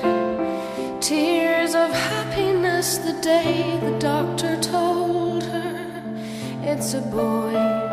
tears 1.01 1.73
of 1.73 1.89
happiness 1.91 2.99
the 2.99 3.19
day 3.19 3.79
the 3.81 3.97
doctor 3.97 4.61
told 4.61 5.43
her 5.45 6.03
it's 6.61 6.93
a 6.93 7.01
boy. 7.01 7.90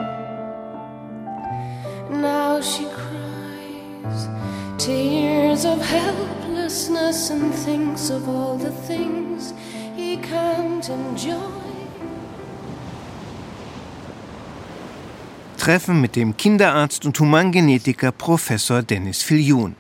Tears 4.89 5.67
of 5.67 5.79
helplessness 5.83 7.31
and 7.31 7.53
thinks 7.53 8.11
of 8.11 8.27
all 8.27 8.57
the 8.57 8.73
things 8.87 9.53
he 9.95 10.17
can't 10.17 10.89
enjoy. 10.89 11.37
Treffen 15.59 16.01
mit 16.01 16.17
dem 16.17 16.35
Kinderarzt 16.39 17.05
und 17.05 17.21
Humangenetiker 17.21 18.13
Professor 18.13 18.83
Dennis 18.83 19.23
Filjun. 19.23 19.77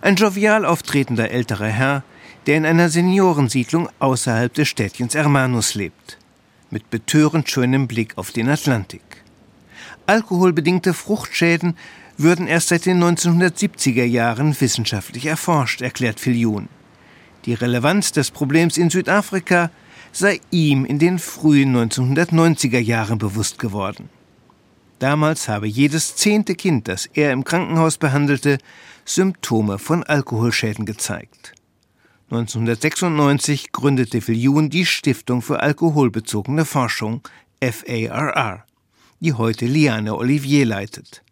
Ein 0.00 0.16
jovial 0.16 0.64
auftretender 0.64 1.30
älterer 1.30 1.66
Herr, 1.66 2.02
der 2.46 2.56
in 2.56 2.64
einer 2.64 2.88
Seniorensiedlung 2.88 3.90
außerhalb 3.98 4.54
des 4.54 4.68
Städtchens 4.68 5.14
Hermanus 5.14 5.74
lebt. 5.74 6.16
Mit 6.70 6.88
betörend 6.88 7.50
schönem 7.50 7.86
Blick 7.86 8.16
auf 8.16 8.30
den 8.32 8.48
Atlantik. 8.48 9.02
Alkoholbedingte 10.06 10.94
Fruchtschäden 10.94 11.76
würden 12.22 12.46
erst 12.46 12.68
seit 12.68 12.86
den 12.86 13.02
1970er 13.02 14.04
Jahren 14.04 14.58
wissenschaftlich 14.60 15.26
erforscht, 15.26 15.80
erklärt 15.80 16.20
Filjun. 16.20 16.68
Die 17.46 17.54
Relevanz 17.54 18.12
des 18.12 18.30
Problems 18.30 18.76
in 18.76 18.90
Südafrika 18.90 19.70
sei 20.12 20.40
ihm 20.50 20.84
in 20.84 20.98
den 20.98 21.18
frühen 21.18 21.74
1990er 21.74 22.78
Jahren 22.78 23.18
bewusst 23.18 23.58
geworden. 23.58 24.10
Damals 24.98 25.48
habe 25.48 25.66
jedes 25.66 26.16
zehnte 26.16 26.54
Kind, 26.54 26.88
das 26.88 27.06
er 27.06 27.32
im 27.32 27.44
Krankenhaus 27.44 27.96
behandelte, 27.96 28.58
Symptome 29.06 29.78
von 29.78 30.04
Alkoholschäden 30.04 30.84
gezeigt. 30.84 31.54
1996 32.30 33.72
gründete 33.72 34.20
Filjun 34.20 34.68
die 34.68 34.84
Stiftung 34.84 35.40
für 35.42 35.60
alkoholbezogene 35.60 36.64
Forschung, 36.64 37.22
FARR, 37.62 38.64
die 39.20 39.32
heute 39.32 39.64
Liane 39.64 40.14
Olivier 40.14 40.66
leitet. 40.66 41.22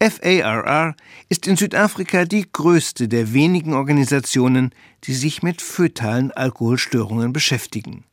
FARR 0.00 0.94
ist 1.28 1.46
in 1.46 1.56
Südafrika 1.56 2.24
die 2.24 2.46
größte 2.50 3.08
der 3.08 3.32
wenigen 3.32 3.74
Organisationen, 3.74 4.70
die 5.04 5.14
sich 5.14 5.42
mit 5.42 5.62
fötalen 5.62 6.30
Alkoholstörungen 6.30 7.32
beschäftigen. 7.32 8.04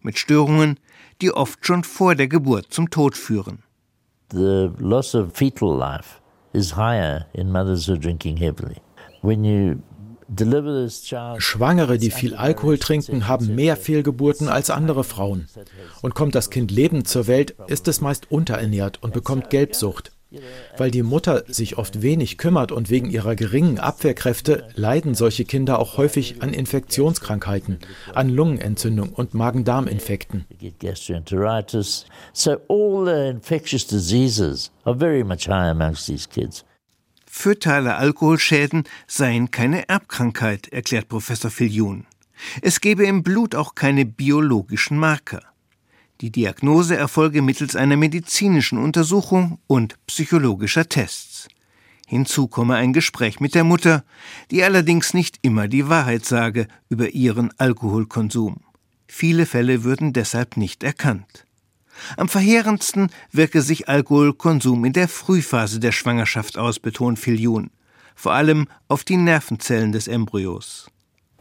Mit 0.00 0.18
Störungen, 0.18 0.78
die 1.20 1.32
oft 1.32 1.64
schon 1.66 1.84
vor 1.84 2.14
der 2.14 2.28
Geburt 2.28 2.66
zum 2.70 2.90
Tod 2.90 3.16
führen. 3.16 3.62
The 4.32 4.70
loss 4.78 5.14
of 5.14 5.32
fetal 5.34 5.76
life 5.76 6.20
is 6.52 6.76
higher 6.76 7.26
in 7.34 7.50
mothers 7.50 7.86
who 7.86 7.92
are 7.92 8.00
drinking 8.00 8.36
heavily. 8.36 8.76
When 9.22 9.44
you 9.44 9.76
Schwangere, 11.38 11.98
die 11.98 12.10
viel 12.10 12.34
Alkohol 12.34 12.78
trinken, 12.78 13.28
haben 13.28 13.54
mehr 13.54 13.76
Fehlgeburten 13.76 14.48
als 14.48 14.70
andere 14.70 15.04
Frauen. 15.04 15.48
Und 16.00 16.14
kommt 16.14 16.34
das 16.34 16.50
Kind 16.50 16.70
lebend 16.70 17.06
zur 17.06 17.26
Welt, 17.26 17.54
ist 17.66 17.86
es 17.88 18.00
meist 18.00 18.30
unterernährt 18.30 19.02
und 19.02 19.12
bekommt 19.12 19.50
Gelbsucht. 19.50 20.12
Weil 20.76 20.90
die 20.90 21.02
Mutter 21.02 21.44
sich 21.48 21.78
oft 21.78 22.02
wenig 22.02 22.38
kümmert 22.38 22.72
und 22.72 22.90
wegen 22.90 23.10
ihrer 23.10 23.36
geringen 23.36 23.78
Abwehrkräfte 23.78 24.68
leiden 24.74 25.14
solche 25.14 25.44
Kinder 25.44 25.78
auch 25.78 25.96
häufig 25.96 26.42
an 26.42 26.52
Infektionskrankheiten, 26.54 27.78
an 28.14 28.28
Lungenentzündung 28.28 29.10
und 29.10 29.34
Magen-Darm-Infekten. 29.34 30.46
Fötale 37.26 37.96
Alkoholschäden 37.96 38.84
seien 39.06 39.50
keine 39.50 39.88
Erbkrankheit, 39.88 40.68
erklärt 40.68 41.08
Professor 41.08 41.50
Filjun. 41.50 42.06
Es 42.60 42.80
gebe 42.80 43.06
im 43.06 43.22
Blut 43.22 43.54
auch 43.54 43.74
keine 43.74 44.04
biologischen 44.04 44.98
Marker. 44.98 45.51
Die 46.22 46.30
Diagnose 46.30 46.96
erfolge 46.96 47.42
mittels 47.42 47.74
einer 47.74 47.96
medizinischen 47.96 48.78
Untersuchung 48.78 49.58
und 49.66 49.96
psychologischer 50.06 50.88
Tests. 50.88 51.48
Hinzu 52.06 52.46
komme 52.46 52.76
ein 52.76 52.92
Gespräch 52.92 53.40
mit 53.40 53.56
der 53.56 53.64
Mutter, 53.64 54.04
die 54.52 54.62
allerdings 54.62 55.14
nicht 55.14 55.40
immer 55.42 55.66
die 55.66 55.88
Wahrheit 55.88 56.24
sage 56.24 56.68
über 56.88 57.10
ihren 57.10 57.50
Alkoholkonsum. 57.58 58.60
Viele 59.08 59.46
Fälle 59.46 59.82
würden 59.82 60.12
deshalb 60.12 60.56
nicht 60.56 60.84
erkannt. 60.84 61.44
Am 62.16 62.28
verheerendsten 62.28 63.10
wirke 63.32 63.60
sich 63.60 63.88
Alkoholkonsum 63.88 64.84
in 64.84 64.92
der 64.92 65.08
Frühphase 65.08 65.80
der 65.80 65.90
Schwangerschaft 65.90 66.56
aus, 66.56 66.78
betont 66.78 67.18
Filjun, 67.18 67.70
vor 68.14 68.32
allem 68.32 68.68
auf 68.86 69.02
die 69.02 69.16
Nervenzellen 69.16 69.90
des 69.90 70.06
Embryos. 70.06 70.91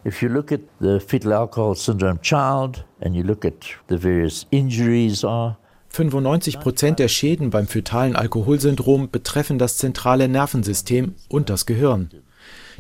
If 0.03 0.24
you 0.24 0.29
look 0.29 0.51
at 0.51 0.62
the 0.79 1.00
fetal 1.00 1.34
alcohol 1.34 1.75
syndrome 1.75 2.20
child 2.22 2.86
and 3.01 3.15
you 3.15 3.22
look 3.22 3.46
at 3.46 3.53
the 3.88 4.01
various 4.01 4.48
injuries 4.50 5.24
are 5.24 5.58
95 5.89 6.60
Prozent 6.60 6.98
der 6.98 7.08
Schäden 7.08 7.51
beim 7.51 7.67
fötalen 7.67 8.15
Alkoholsyndrom 8.15 9.12
betreffen 9.12 9.60
das 9.60 9.77
zentrale 9.77 10.27
Nervensystem 10.27 11.13
und 11.29 11.51
das 11.51 11.67
Gehirn. 11.67 12.10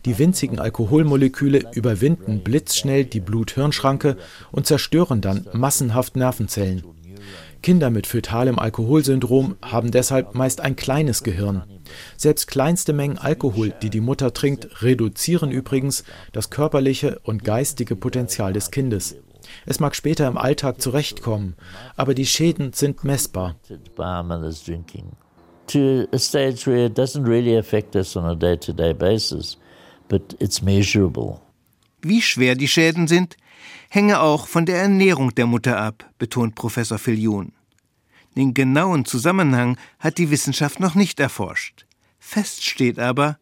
Die 0.05 0.17
winzigen 0.17 0.59
Alkoholmoleküle 0.59 1.61
überwinden 1.73 2.41
blitzschnell 2.43 3.05
die 3.05 3.19
Blut-Hirn-Schranke 3.19 4.17
und 4.51 4.65
zerstören 4.65 5.21
dann 5.21 5.45
massenhaft 5.53 6.15
Nervenzellen. 6.15 6.83
Kinder 7.61 7.91
mit 7.91 8.07
fötalem 8.07 8.57
Alkoholsyndrom 8.57 9.57
haben 9.61 9.91
deshalb 9.91 10.33
meist 10.33 10.61
ein 10.61 10.75
kleines 10.75 11.21
Gehirn. 11.21 11.63
Selbst 12.17 12.47
kleinste 12.47 12.93
Mengen 12.93 13.17
Alkohol, 13.17 13.73
die 13.81 13.89
die 13.89 14.01
Mutter 14.01 14.33
trinkt, 14.33 14.81
reduzieren 14.81 15.51
übrigens 15.51 16.03
das 16.31 16.49
körperliche 16.49 17.19
und 17.23 17.43
geistige 17.43 17.95
Potenzial 17.95 18.53
des 18.53 18.71
Kindes. 18.71 19.15
Es 19.65 19.79
mag 19.79 19.95
später 19.95 20.27
im 20.27 20.37
Alltag 20.37 20.81
zurechtkommen, 20.81 21.55
aber 21.95 22.13
die 22.13 22.25
Schäden 22.25 22.73
sind 22.73 23.03
messbar. 23.03 23.55
To 25.67 26.05
a 26.11 26.17
stage 26.17 26.65
where 26.65 26.85
it 26.85 26.97
doesn't 26.97 27.25
really 27.25 27.57
affect 27.57 27.95
us 27.95 28.17
on 28.17 28.25
a 28.25 28.35
day-to-day 28.35 28.93
basis, 28.93 29.57
but 30.09 30.35
it's 30.39 30.61
measurable. 30.61 31.39
Wie 32.01 32.21
schwer 32.21 32.55
die 32.55 32.67
Schäden 32.67 33.07
sind, 33.07 33.37
hänge 33.89 34.19
auch 34.21 34.47
von 34.47 34.65
der 34.65 34.81
Ernährung 34.81 35.33
der 35.35 35.45
Mutter 35.45 35.77
ab, 35.79 36.09
betont 36.17 36.55
Professor 36.55 36.97
Filjun. 36.97 37.53
Den 38.35 38.53
genauen 38.53 39.05
Zusammenhang 39.05 39.77
hat 39.99 40.17
die 40.17 40.31
Wissenschaft 40.31 40.79
noch 40.79 40.95
nicht 40.95 41.19
erforscht. 41.19 41.85
Fest 42.19 42.63
steht 42.63 42.99
aber, 42.99 43.37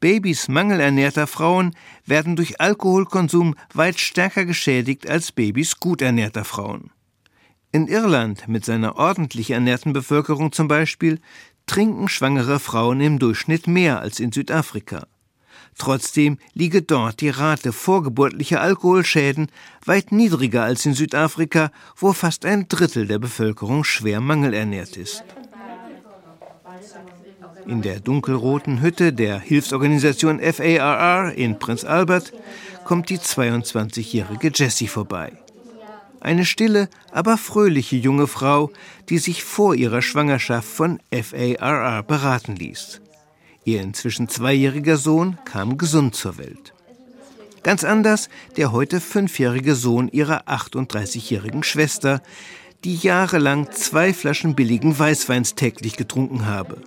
Babys 0.00 0.48
mangelernährter 0.48 1.26
Frauen 1.26 1.74
werden 2.04 2.36
durch 2.36 2.60
Alkoholkonsum 2.60 3.54
weit 3.72 3.98
stärker 3.98 4.44
geschädigt 4.44 5.08
als 5.08 5.32
Babys 5.32 5.80
gut 5.80 6.02
ernährter 6.02 6.44
Frauen. 6.44 6.90
In 7.72 7.88
Irland 7.88 8.46
mit 8.46 8.64
seiner 8.64 8.96
ordentlich 8.96 9.50
ernährten 9.50 9.92
Bevölkerung 9.92 10.52
zum 10.52 10.68
Beispiel 10.68 11.18
trinken 11.66 12.08
schwangere 12.08 12.60
Frauen 12.60 13.00
im 13.00 13.18
Durchschnitt 13.18 13.66
mehr 13.66 14.00
als 14.00 14.20
in 14.20 14.32
Südafrika. 14.32 15.06
Trotzdem 15.78 16.38
liege 16.54 16.80
dort 16.80 17.20
die 17.20 17.28
Rate 17.28 17.72
vorgeburtlicher 17.72 18.60
Alkoholschäden 18.60 19.48
weit 19.84 20.10
niedriger 20.10 20.64
als 20.64 20.86
in 20.86 20.94
Südafrika, 20.94 21.70
wo 21.96 22.12
fast 22.12 22.46
ein 22.46 22.66
Drittel 22.68 23.06
der 23.06 23.18
Bevölkerung 23.18 23.84
schwer 23.84 24.20
mangelernährt 24.20 24.96
ist. 24.96 25.22
In 27.66 27.82
der 27.82 28.00
dunkelroten 28.00 28.80
Hütte 28.80 29.12
der 29.12 29.38
Hilfsorganisation 29.38 30.40
FARR 30.40 31.32
in 31.34 31.58
Prinz 31.58 31.84
Albert 31.84 32.32
kommt 32.84 33.10
die 33.10 33.18
22-jährige 33.18 34.52
Jessie 34.54 34.88
vorbei. 34.88 35.32
Eine 36.20 36.44
stille, 36.44 36.88
aber 37.12 37.36
fröhliche 37.36 37.96
junge 37.96 38.26
Frau, 38.26 38.70
die 39.08 39.18
sich 39.18 39.44
vor 39.44 39.74
ihrer 39.74 40.00
Schwangerschaft 40.00 40.68
von 40.68 41.00
FARR 41.12 42.02
beraten 42.02 42.56
ließ. 42.56 43.00
Ihr 43.66 43.82
inzwischen 43.82 44.28
zweijähriger 44.28 44.96
Sohn 44.96 45.38
kam 45.44 45.76
gesund 45.76 46.14
zur 46.14 46.38
Welt. 46.38 46.72
Ganz 47.64 47.82
anders 47.82 48.28
der 48.56 48.70
heute 48.70 49.00
fünfjährige 49.00 49.74
Sohn 49.74 50.06
ihrer 50.06 50.46
38-jährigen 50.46 51.64
Schwester, 51.64 52.22
die 52.84 52.94
jahrelang 52.94 53.72
zwei 53.72 54.14
Flaschen 54.14 54.54
billigen 54.54 54.96
Weißweins 54.96 55.56
täglich 55.56 55.96
getrunken 55.96 56.46
habe. 56.46 56.80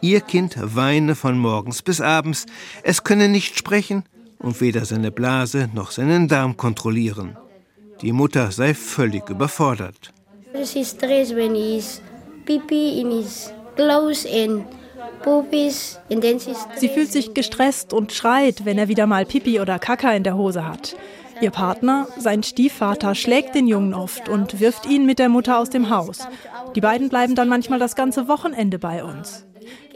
Ihr 0.00 0.22
Kind 0.22 0.56
weine 0.58 1.14
von 1.14 1.36
morgens 1.38 1.82
bis 1.82 2.00
abends, 2.00 2.46
es 2.82 3.04
könne 3.04 3.28
nicht 3.28 3.58
sprechen 3.58 4.04
und 4.38 4.62
weder 4.62 4.86
seine 4.86 5.10
Blase 5.10 5.68
noch 5.74 5.90
seinen 5.90 6.26
Darm 6.26 6.56
kontrollieren. 6.56 7.36
Die 8.00 8.12
Mutter 8.12 8.50
sei 8.50 8.72
völlig 8.72 9.28
überfordert. 9.28 10.14
She 10.64 10.86
stress 10.86 11.34
when 11.34 11.54
he's 11.54 12.00
pipi 12.46 12.98
in 12.98 13.10
his 13.10 13.52
clothes 13.76 14.24
and 14.24 14.64
Sie 16.76 16.88
fühlt 16.88 17.12
sich 17.12 17.34
gestresst 17.34 17.92
und 17.92 18.12
schreit, 18.12 18.64
wenn 18.64 18.78
er 18.78 18.88
wieder 18.88 19.06
mal 19.06 19.24
Pipi 19.24 19.60
oder 19.60 19.78
Kaka 19.78 20.12
in 20.12 20.24
der 20.24 20.36
Hose 20.36 20.66
hat. 20.66 20.96
Ihr 21.40 21.50
Partner, 21.50 22.06
sein 22.18 22.42
Stiefvater, 22.42 23.14
schlägt 23.14 23.54
den 23.54 23.66
Jungen 23.66 23.94
oft 23.94 24.28
und 24.28 24.60
wirft 24.60 24.86
ihn 24.86 25.06
mit 25.06 25.18
der 25.18 25.28
Mutter 25.28 25.58
aus 25.58 25.70
dem 25.70 25.90
Haus. 25.90 26.28
Die 26.76 26.80
beiden 26.80 27.08
bleiben 27.08 27.34
dann 27.34 27.48
manchmal 27.48 27.78
das 27.78 27.96
ganze 27.96 28.28
Wochenende 28.28 28.78
bei 28.78 29.02
uns. 29.02 29.44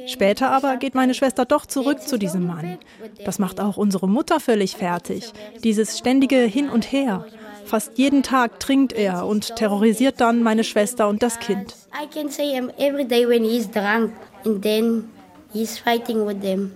Später 0.06 0.50
aber 0.50 0.76
geht 0.76 0.94
meine 0.94 1.14
Schwester 1.14 1.44
doch 1.44 1.66
zurück 1.66 2.02
zu 2.02 2.18
diesem 2.18 2.46
Mann. 2.46 2.78
Das 3.24 3.38
macht 3.38 3.60
auch 3.60 3.76
unsere 3.76 4.08
Mutter 4.08 4.40
völlig 4.40 4.76
fertig. 4.76 5.32
Dieses 5.64 5.98
ständige 5.98 6.38
Hin 6.38 6.68
und 6.68 6.90
Her. 6.92 7.26
Fast 7.64 7.98
jeden 7.98 8.22
Tag 8.22 8.60
trinkt 8.60 8.92
er 8.92 9.26
und 9.26 9.56
terrorisiert 9.56 10.20
dann 10.20 10.42
meine 10.42 10.62
Schwester 10.62 11.08
und 11.08 11.22
das 11.22 11.40
Kind. 11.40 11.74
I 11.92 12.06
can 12.06 12.28
see 12.28 12.54
him 12.54 12.70
every 12.78 13.04
day 13.04 13.28
when 13.28 13.44
he's 13.44 13.68
drunk 13.68 14.12
and 14.44 14.62
then 14.62 15.08
he's 15.56 15.78
fighting 15.78 16.26
with 16.26 16.40
them. 16.40 16.72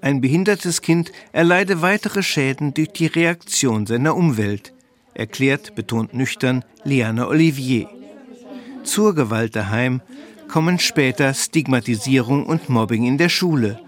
Ein 0.00 0.20
behindertes 0.20 0.82
Kind 0.82 1.12
erleide 1.32 1.80
weitere 1.80 2.22
Schäden 2.22 2.74
durch 2.74 2.90
die 2.90 3.06
Reaktion 3.06 3.86
seiner 3.86 4.16
Umwelt, 4.16 4.72
erklärt 5.14 5.74
betont 5.74 6.12
nüchtern 6.14 6.64
Liana 6.84 7.28
Olivier. 7.28 7.88
Zur 8.82 9.14
Gewalt 9.14 9.54
daheim 9.54 10.00
kommen 10.48 10.78
später 10.80 11.32
Stigmatisierung 11.34 12.46
und 12.46 12.68
Mobbing 12.68 13.04
in 13.04 13.16
der 13.16 13.28
Schule, 13.28 13.78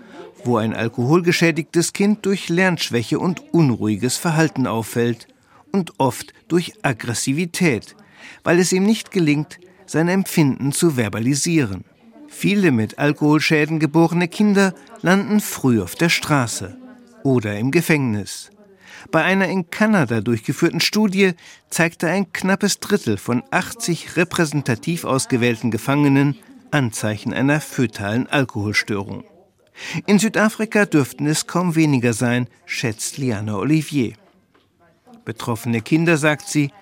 wo 0.45 0.57
ein 0.57 0.73
alkoholgeschädigtes 0.73 1.93
Kind 1.93 2.25
durch 2.27 2.49
Lernschwäche 2.49 3.19
und 3.19 3.43
unruhiges 3.53 4.17
Verhalten 4.17 4.67
auffällt 4.69 5.27
und 5.73 5.95
oft 5.99 6.33
durch 6.47 6.75
Aggressivität, 6.83 7.97
weil 8.45 8.61
es 8.61 8.73
ihm 8.73 8.85
nicht 8.85 9.11
gelingt, 9.11 9.59
sein 9.87 10.07
Empfinden 10.09 10.71
zu 10.71 10.97
verbalisieren. 10.97 11.85
Viele 12.37 12.73
mit 12.73 12.99
Alkoholschäden 12.99 13.79
geborene 13.79 14.27
Kinder 14.27 14.75
landen 15.03 15.41
früh 15.41 15.81
auf 15.81 15.95
der 15.95 16.09
Straße 16.09 16.77
oder 17.23 17.57
im 17.57 17.71
Gefängnis. 17.71 18.51
Bei 19.11 19.23
einer 19.23 19.49
in 19.49 19.71
Kanada 19.71 20.21
durchgeführten 20.21 20.81
Studie 20.81 21.35
zeigte 21.71 22.09
ein 22.09 22.33
knappes 22.33 22.81
Drittel 22.81 23.19
von 23.19 23.45
80 23.51 24.17
repräsentativ 24.17 25.05
ausgewählten 25.05 25.71
Gefangenen 25.71 26.37
Anzeichen 26.73 27.33
einer 27.33 27.61
fötalen 27.61 28.27
Alkoholstörung. 28.27 29.25
In 30.07 30.19
Südafrika 30.19 30.87
dürften 30.87 31.27
es 31.27 31.47
kaum 31.47 31.77
weniger 31.77 32.13
sein, 32.13 32.49
schätzt 32.67 33.17
Liana 33.17 33.57
Olivier. 33.57 34.15
Betroffene 35.25 35.81
Kinder, 35.81 36.17
sagt 36.17 36.49
sie, 36.49 36.73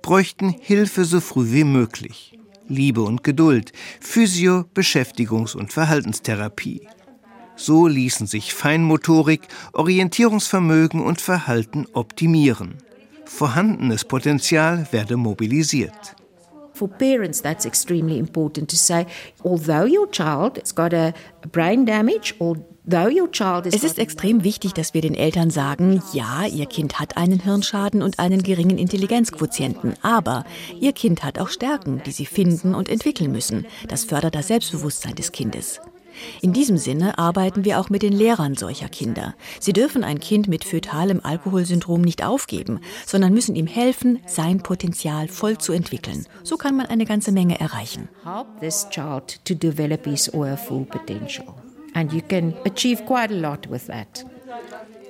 bräuchten 0.00 0.56
Hilfe 0.58 1.04
so 1.04 1.20
früh 1.20 1.52
wie 1.52 1.64
möglich. 1.64 2.31
Liebe 2.72 3.02
und 3.02 3.22
Geduld, 3.22 3.72
Physio-, 4.00 4.64
Beschäftigungs- 4.74 5.54
und 5.54 5.72
Verhaltenstherapie. 5.72 6.88
So 7.54 7.86
ließen 7.86 8.26
sich 8.26 8.54
Feinmotorik, 8.54 9.42
Orientierungsvermögen 9.74 11.00
und 11.00 11.20
Verhalten 11.20 11.86
optimieren. 11.92 12.78
Vorhandenes 13.26 14.04
Potenzial 14.04 14.86
werde 14.90 15.16
mobilisiert. 15.16 16.16
For 16.74 16.88
parents, 16.88 17.42
that's 17.42 17.66
extremely 17.66 18.18
important 18.18 18.70
to 18.70 18.76
say, 18.76 19.06
although 19.44 19.84
your 19.84 20.10
child 20.10 20.58
has 20.58 20.74
got 20.74 20.94
a 20.94 21.12
brain 21.52 21.84
damage, 21.84 22.34
is 22.40 22.56
Es 22.84 23.84
ist 23.84 23.98
extrem 23.98 24.42
wichtig, 24.42 24.72
dass 24.72 24.92
wir 24.92 25.02
den 25.02 25.14
Eltern 25.14 25.50
sagen, 25.50 26.02
ja, 26.12 26.46
ihr 26.46 26.66
Kind 26.66 26.98
hat 26.98 27.16
einen 27.16 27.38
Hirnschaden 27.38 28.02
und 28.02 28.18
einen 28.18 28.42
geringen 28.42 28.76
Intelligenzquotienten, 28.76 29.94
aber 30.02 30.44
ihr 30.80 30.92
Kind 30.92 31.22
hat 31.22 31.38
auch 31.38 31.48
Stärken, 31.48 32.02
die 32.04 32.10
sie 32.10 32.26
finden 32.26 32.74
und 32.74 32.88
entwickeln 32.88 33.30
müssen. 33.30 33.66
Das 33.86 34.04
fördert 34.04 34.34
das 34.34 34.48
Selbstbewusstsein 34.48 35.14
des 35.14 35.30
Kindes. 35.30 35.80
In 36.40 36.52
diesem 36.52 36.76
Sinne 36.76 37.18
arbeiten 37.18 37.64
wir 37.64 37.80
auch 37.80 37.88
mit 37.88 38.02
den 38.02 38.12
Lehrern 38.12 38.54
solcher 38.56 38.88
Kinder. 38.88 39.34
Sie 39.60 39.72
dürfen 39.72 40.04
ein 40.04 40.20
Kind 40.20 40.48
mit 40.48 40.64
fötalem 40.64 41.20
Alkoholsyndrom 41.22 42.02
nicht 42.02 42.24
aufgeben, 42.24 42.80
sondern 43.06 43.32
müssen 43.32 43.56
ihm 43.56 43.66
helfen, 43.66 44.18
sein 44.26 44.58
Potenzial 44.58 45.28
voll 45.28 45.56
zu 45.56 45.72
entwickeln. 45.72 46.26
So 46.42 46.56
kann 46.56 46.76
man 46.76 46.86
eine 46.86 47.06
ganze 47.06 47.32
Menge 47.32 47.58
erreichen. 47.60 48.08
help 48.24 48.46
this 48.60 48.86
child 48.90 49.42
to 49.44 49.54
develop 49.54 50.04
his 50.04 50.32
or 50.34 50.56
full 50.56 50.84
potential. 50.84 51.54
And 51.94 52.12
you 52.12 52.22
can 52.22 52.54
achieve 52.64 53.04
quite 53.04 53.32
a 53.32 53.38
lot 53.38 53.70
with 53.70 53.86
that. 53.86 54.24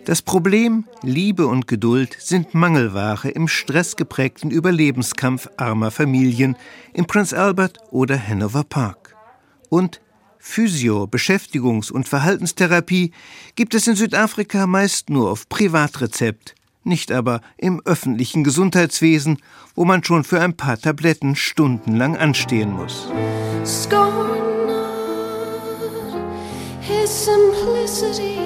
Das 0.05 0.21
Problem 0.21 0.85
Liebe 1.03 1.47
und 1.47 1.69
Geduld 1.69 2.17
sind 2.19 2.55
Mangelware 2.55 3.29
im 3.29 3.47
stressgeprägten 3.47 4.51
Überlebenskampf 4.51 5.49
armer 5.57 5.93
Familien 5.93 6.57
in 6.93 7.07
Prince 7.07 7.39
Albert 7.39 7.79
oder 7.91 8.19
Hanover 8.19 8.65
Park. 8.65 9.15
Und 9.69 10.01
Physio-, 10.39 11.05
Beschäftigungs- 11.05 11.93
und 11.93 12.09
Verhaltenstherapie 12.09 13.13
gibt 13.55 13.75
es 13.75 13.87
in 13.87 13.95
Südafrika 13.95 14.67
meist 14.67 15.09
nur 15.09 15.31
auf 15.31 15.49
Privatrezept, 15.49 16.57
nicht 16.83 17.13
aber 17.13 17.41
im 17.57 17.81
öffentlichen 17.85 18.43
Gesundheitswesen, 18.43 19.39
wo 19.77 19.85
man 19.85 20.03
schon 20.03 20.25
für 20.25 20.41
ein 20.41 20.57
paar 20.57 20.79
Tabletten 20.79 21.37
stundenlang 21.37 22.17
anstehen 22.17 22.73
muss. 22.73 23.07
Scorn 23.65 24.52
simplicity, 27.13 28.39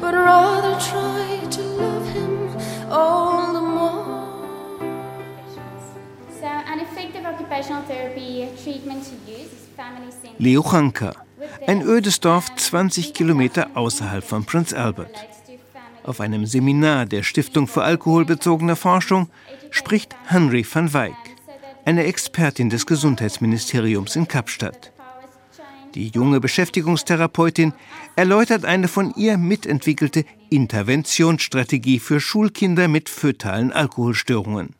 but 0.00 0.14
rather 0.14 0.74
try 0.80 1.40
to 1.50 1.62
love 1.62 2.08
him 2.08 2.48
all 2.90 3.52
the 3.52 3.60
more. 3.60 4.26
So, 6.40 6.46
an 6.46 6.80
effective 6.80 7.26
occupational 7.26 7.82
therapy 7.82 8.48
treatment 8.62 9.04
to 9.04 9.14
use 9.30 9.52
is 9.52 9.68
family 9.76 10.10
centered. 10.10 10.40
Leochanka, 10.40 11.12
ein 11.66 11.82
ödes 11.82 12.20
Dorf 12.20 12.54
20 12.56 13.12
Kilometer 13.12 13.70
außerhalb 13.74 14.24
von 14.24 14.44
Prince 14.44 14.76
Albert. 14.76 15.14
Auf 16.02 16.20
einem 16.20 16.46
Seminar 16.46 17.06
der 17.06 17.22
Stiftung 17.22 17.66
für 17.66 17.82
alkoholbezogene 17.82 18.76
Forschung 18.76 19.28
spricht 19.70 20.14
Henry 20.26 20.66
van 20.70 20.92
Wyk, 20.92 21.14
eine 21.84 22.04
Expertin 22.04 22.68
des 22.70 22.86
Gesundheitsministeriums 22.86 24.16
in 24.16 24.28
Kapstadt. 24.28 24.93
Die 25.94 26.08
junge 26.08 26.40
Beschäftigungstherapeutin 26.40 27.72
erläutert 28.16 28.64
eine 28.64 28.88
von 28.88 29.14
ihr 29.14 29.38
mitentwickelte 29.38 30.24
Interventionsstrategie 30.50 32.00
für 32.00 32.18
Schulkinder 32.18 32.88
mit 32.88 33.08
fötalen 33.08 33.72
Alkoholstörungen. 33.72 34.74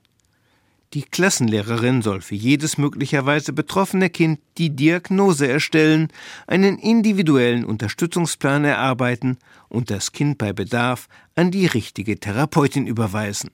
Die 0.93 1.03
Klassenlehrerin 1.03 2.03
soll 2.03 2.21
für 2.21 2.35
jedes 2.35 2.79
möglicherweise 2.79 3.53
betroffene 3.53 4.11
Kind 4.11 4.41
die 4.59 4.71
Diagnose 4.71 5.49
erstellen, 5.49 6.09
einen 6.47 6.79
individuellen 6.79 7.65
Unterstützungsplan 7.65 8.65
erarbeiten 8.65 9.39
und 9.69 9.91
das 9.91 10.13
Kind 10.13 10.39
bei 10.39 10.53
Bedarf 10.53 11.09
an 11.37 11.51
die 11.51 11.67
richtige 11.67 12.19
Therapeutin 12.19 12.87
überweisen. 12.87 13.51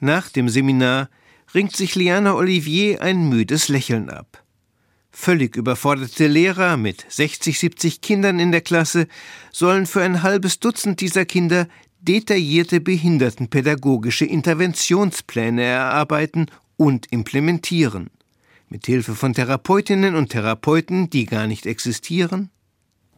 Nach 0.00 0.28
dem 0.28 0.48
Seminar 0.48 1.08
ringt 1.54 1.74
sich 1.74 1.94
Liana 1.94 2.34
Olivier 2.34 3.00
ein 3.00 3.28
müdes 3.28 3.68
Lächeln 3.68 4.10
ab. 4.10 4.42
Völlig 5.18 5.56
überforderte 5.56 6.26
Lehrer 6.26 6.76
mit 6.76 7.06
60, 7.08 7.58
70 7.58 8.00
Kindern 8.02 8.38
in 8.38 8.52
der 8.52 8.60
Klasse 8.60 9.08
sollen 9.50 9.86
für 9.86 10.02
ein 10.02 10.22
halbes 10.22 10.60
Dutzend 10.60 11.00
dieser 11.00 11.24
Kinder 11.24 11.68
detaillierte 12.00 12.80
behindertenpädagogische 12.80 14.26
Interventionspläne 14.26 15.62
erarbeiten 15.62 16.46
und 16.76 17.10
implementieren. 17.10 18.10
Mit 18.68 18.84
Hilfe 18.86 19.14
von 19.14 19.32
Therapeutinnen 19.32 20.14
und 20.14 20.28
Therapeuten, 20.28 21.08
die 21.08 21.24
gar 21.24 21.46
nicht 21.46 21.64
existieren? 21.64 22.50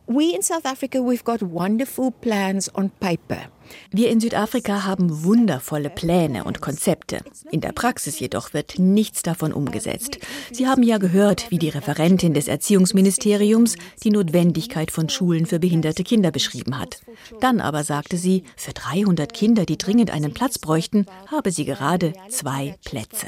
We 0.07 0.35
in 0.35 0.41
South 0.41 0.65
Africa, 0.65 1.01
we've 1.01 1.25
got 1.25 1.43
wonderful 1.43 2.13
plans 2.13 2.73
on 2.75 2.91
paper. 3.01 3.51
Wir 3.91 4.11
in 4.11 4.21
Südafrika 4.21 4.85
haben 4.85 5.25
wundervolle 5.25 5.91
Pläne 5.91 6.45
und 6.45 6.61
Konzepte. 6.61 7.21
In 7.51 7.61
der 7.61 7.73
Praxis 7.73 8.19
jedoch 8.21 8.53
wird 8.55 8.79
nichts 8.79 9.23
davon 9.23 9.53
umgesetzt. 9.53 10.19
Sie 10.53 10.67
haben 10.67 10.83
ja 10.83 10.99
gehört, 10.99 11.51
wie 11.51 11.59
die 11.59 11.69
Referentin 11.69 12.35
des 12.35 12.49
Erziehungsministeriums 12.49 13.77
die 14.05 14.11
Notwendigkeit 14.11 14.91
von 14.91 15.09
Schulen 15.09 15.47
für 15.47 15.59
behinderte 15.59 16.05
Kinder 16.05 16.31
beschrieben 16.31 16.79
hat. 16.79 17.01
Dann 17.41 17.61
aber 17.61 17.85
sagte 17.85 18.17
sie, 18.17 18.45
für 18.57 18.73
300 18.73 19.33
Kinder, 19.33 19.65
die 19.65 19.79
dringend 19.79 20.11
einen 20.11 20.35
Platz 20.35 20.59
bräuchten, 20.59 21.07
habe 21.27 21.51
sie 21.51 21.65
gerade 21.65 22.13
zwei 22.29 22.77
Plätze. 22.85 23.27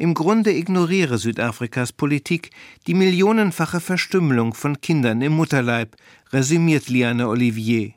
Im 0.00 0.14
Grunde 0.14 0.50
ignoriere 0.50 1.18
Südafrikas 1.18 1.92
Politik 1.92 2.52
die 2.86 2.94
millionenfache 2.94 3.80
Verstümmelung 3.80 4.54
von 4.54 4.80
Kindern 4.80 5.20
im 5.20 5.34
Mutterleib, 5.34 5.94
resümiert 6.32 6.88
Liane 6.88 7.28
Olivier. 7.28 7.92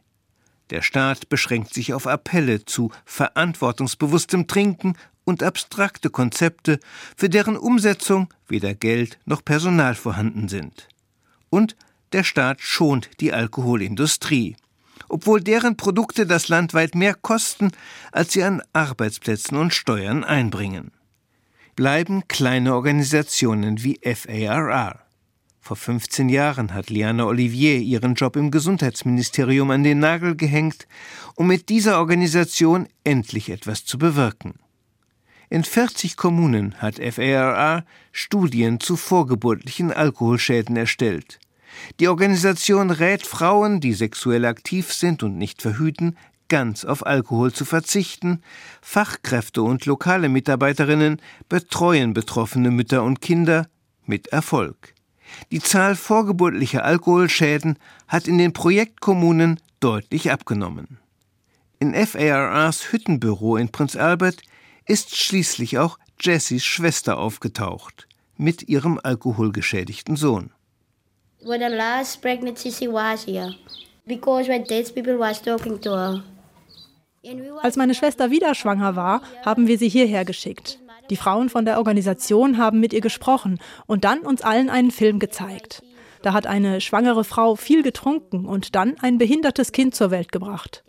Der 0.70 0.82
Staat 0.82 1.30
beschränkt 1.30 1.74
sich 1.74 1.94
auf 1.94 2.06
Appelle 2.06 2.66
zu 2.66 2.92
verantwortungsbewusstem 3.06 4.48
Trinken 4.48 4.98
und 5.24 5.44
abstrakte 5.44 6.10
Konzepte, 6.10 6.78
für 7.16 7.30
deren 7.30 7.56
Umsetzung 7.56 8.28
weder 8.50 8.74
Geld 8.74 9.18
noch 9.24 9.46
Personal 9.46 9.96
vorhanden 9.96 10.50
sind. 10.50 10.90
Und 11.50 11.78
der 12.12 12.26
Staat 12.26 12.60
schont 12.60 13.12
die 13.22 13.32
Alkoholindustrie, 13.32 14.58
obwohl 15.08 15.40
deren 15.40 15.78
Produkte 15.78 16.28
das 16.28 16.50
Land 16.50 16.74
weit 16.74 16.96
mehr 16.96 17.14
kosten, 17.14 17.72
als 18.12 18.34
sie 18.34 18.44
an 18.44 18.62
Arbeitsplätzen 18.74 19.56
und 19.56 19.74
Steuern 19.74 20.26
einbringen 20.26 20.92
bleiben 21.76 22.28
kleine 22.28 22.76
Organisationen 22.76 23.84
wie 23.84 24.00
FARR. 24.04 25.00
Vor 25.60 25.78
15 25.78 26.28
Jahren 26.28 26.74
hat 26.74 26.90
Liana 26.90 27.26
Olivier 27.26 27.78
ihren 27.78 28.16
Job 28.16 28.36
im 28.36 28.52
Gesundheitsministerium 28.52 29.72
an 29.72 29.84
den 29.84 30.00
Nagel 30.00 30.36
gehängt, 30.36 30.88
um 31.36 31.48
mit 31.48 31.70
dieser 31.70 32.00
Organisation 32.00 32.88
endlich 33.04 33.50
etwas 33.50 33.86
zu 33.86 33.98
bewirken. 33.98 34.56
In 35.50 35.64
40 35.64 36.18
Kommunen 36.18 36.76
hat 36.80 36.96
FARR 36.96 37.86
Studien 38.12 38.80
zu 38.80 38.98
vorgeburtlichen 38.98 39.92
Alkoholschäden 39.92 40.76
erstellt. 40.76 41.40
Die 42.00 42.08
Organisation 42.08 42.92
rät 42.92 43.26
Frauen, 43.26 43.80
die 43.80 43.94
sexuell 43.94 44.46
aktiv 44.46 44.92
sind 44.92 45.24
und 45.24 45.38
nicht 45.38 45.62
verhüten, 45.62 46.18
ganz 46.48 46.86
auf 46.86 47.06
Alkohol 47.06 47.52
zu 47.52 47.66
verzichten. 47.66 48.42
Fachkräfte 48.82 49.62
und 49.62 49.86
lokale 49.86 50.30
Mitarbeiterinnen 50.30 51.22
betreuen 51.50 52.14
betroffene 52.14 52.72
Mütter 52.72 53.04
und 53.04 53.22
Kinder 53.22 53.68
mit 54.06 54.28
Erfolg. 54.28 54.94
Die 55.52 55.60
Zahl 55.60 55.96
vorgeburtlicher 55.96 56.84
Alkoholschäden 56.84 57.78
hat 58.08 58.28
in 58.28 58.38
den 58.38 58.54
Projektkommunen 58.54 59.60
deutlich 59.80 60.32
abgenommen. 60.32 61.00
In 61.80 61.94
FARRs 61.94 62.92
Hüttenbüro 62.92 63.58
in 63.58 63.70
Prinz 63.70 63.96
Albert 63.96 64.42
ist 64.86 65.16
schließlich 65.16 65.78
auch 65.78 65.98
Jessys 66.20 66.64
Schwester 66.64 67.18
aufgetaucht 67.18 68.08
mit 68.38 68.70
ihrem 68.70 69.00
alkoholgeschädigten 69.04 70.16
Sohn. 70.16 70.52
When 71.42 71.60
the 71.60 71.76
last 71.76 72.22
pregnancy 72.22 72.72
she 72.72 72.88
was 72.88 73.26
here, 73.26 73.54
because 74.06 74.48
when 74.48 74.64
dead 74.64 74.94
people 74.96 75.20
was 75.20 75.42
talking 75.42 75.80
to 75.82 75.92
her. 75.92 76.24
Als 77.62 77.76
meine 77.78 77.96
Schwester 77.96 78.32
wieder 78.32 78.54
schwanger 78.56 78.96
war, 78.96 79.22
haben 79.46 79.68
wir 79.68 79.78
sie 79.78 79.90
hierher 79.90 80.26
geschickt. 80.26 80.80
Die 81.10 81.16
Frauen 81.16 81.50
von 81.50 81.66
der 81.66 81.78
Organisation 81.78 82.58
haben 82.58 82.80
mit 82.80 82.94
ihr 82.94 83.02
gesprochen 83.02 83.60
und 83.86 84.04
dann 84.04 84.20
uns 84.20 84.42
allen 84.42 84.70
einen 84.70 84.92
Film 84.92 85.20
gezeigt. 85.20 85.84
Da 86.22 86.34
hat 86.34 86.48
eine 86.48 86.80
schwangere 86.80 87.24
Frau 87.24 87.56
viel 87.56 87.84
getrunken 87.84 88.46
und 88.46 88.76
dann 88.76 88.96
ein 89.02 89.18
behindertes 89.18 89.72
Kind 89.72 89.96
zur 89.96 90.12
Welt 90.12 90.32
gebracht. 90.32 90.84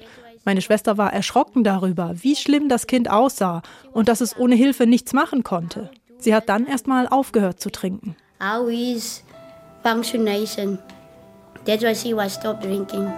Meine 0.44 0.60
Schwester 0.60 0.98
war 0.98 1.12
erschrocken 1.12 1.64
darüber, 1.64 2.14
wie 2.16 2.36
schlimm 2.36 2.68
das 2.68 2.86
Kind 2.86 3.10
aussah 3.10 3.62
und 3.92 4.08
dass 4.08 4.20
es 4.20 4.36
ohne 4.36 4.54
Hilfe 4.54 4.86
nichts 4.86 5.12
machen 5.12 5.42
konnte. 5.42 5.90
Sie 6.18 6.34
hat 6.34 6.48
dann 6.48 6.66
erst 6.66 6.86
mal 6.86 7.08
aufgehört 7.08 7.60
zu 7.60 7.70
trinken. 7.70 8.16
How 8.40 8.68
is 8.68 9.24
functionation? 9.82 10.78
That's 11.64 11.82
why 11.82 11.94
she 11.94 12.14
was 12.14 12.34
stopped 12.34 12.62
drinking. 12.62 13.10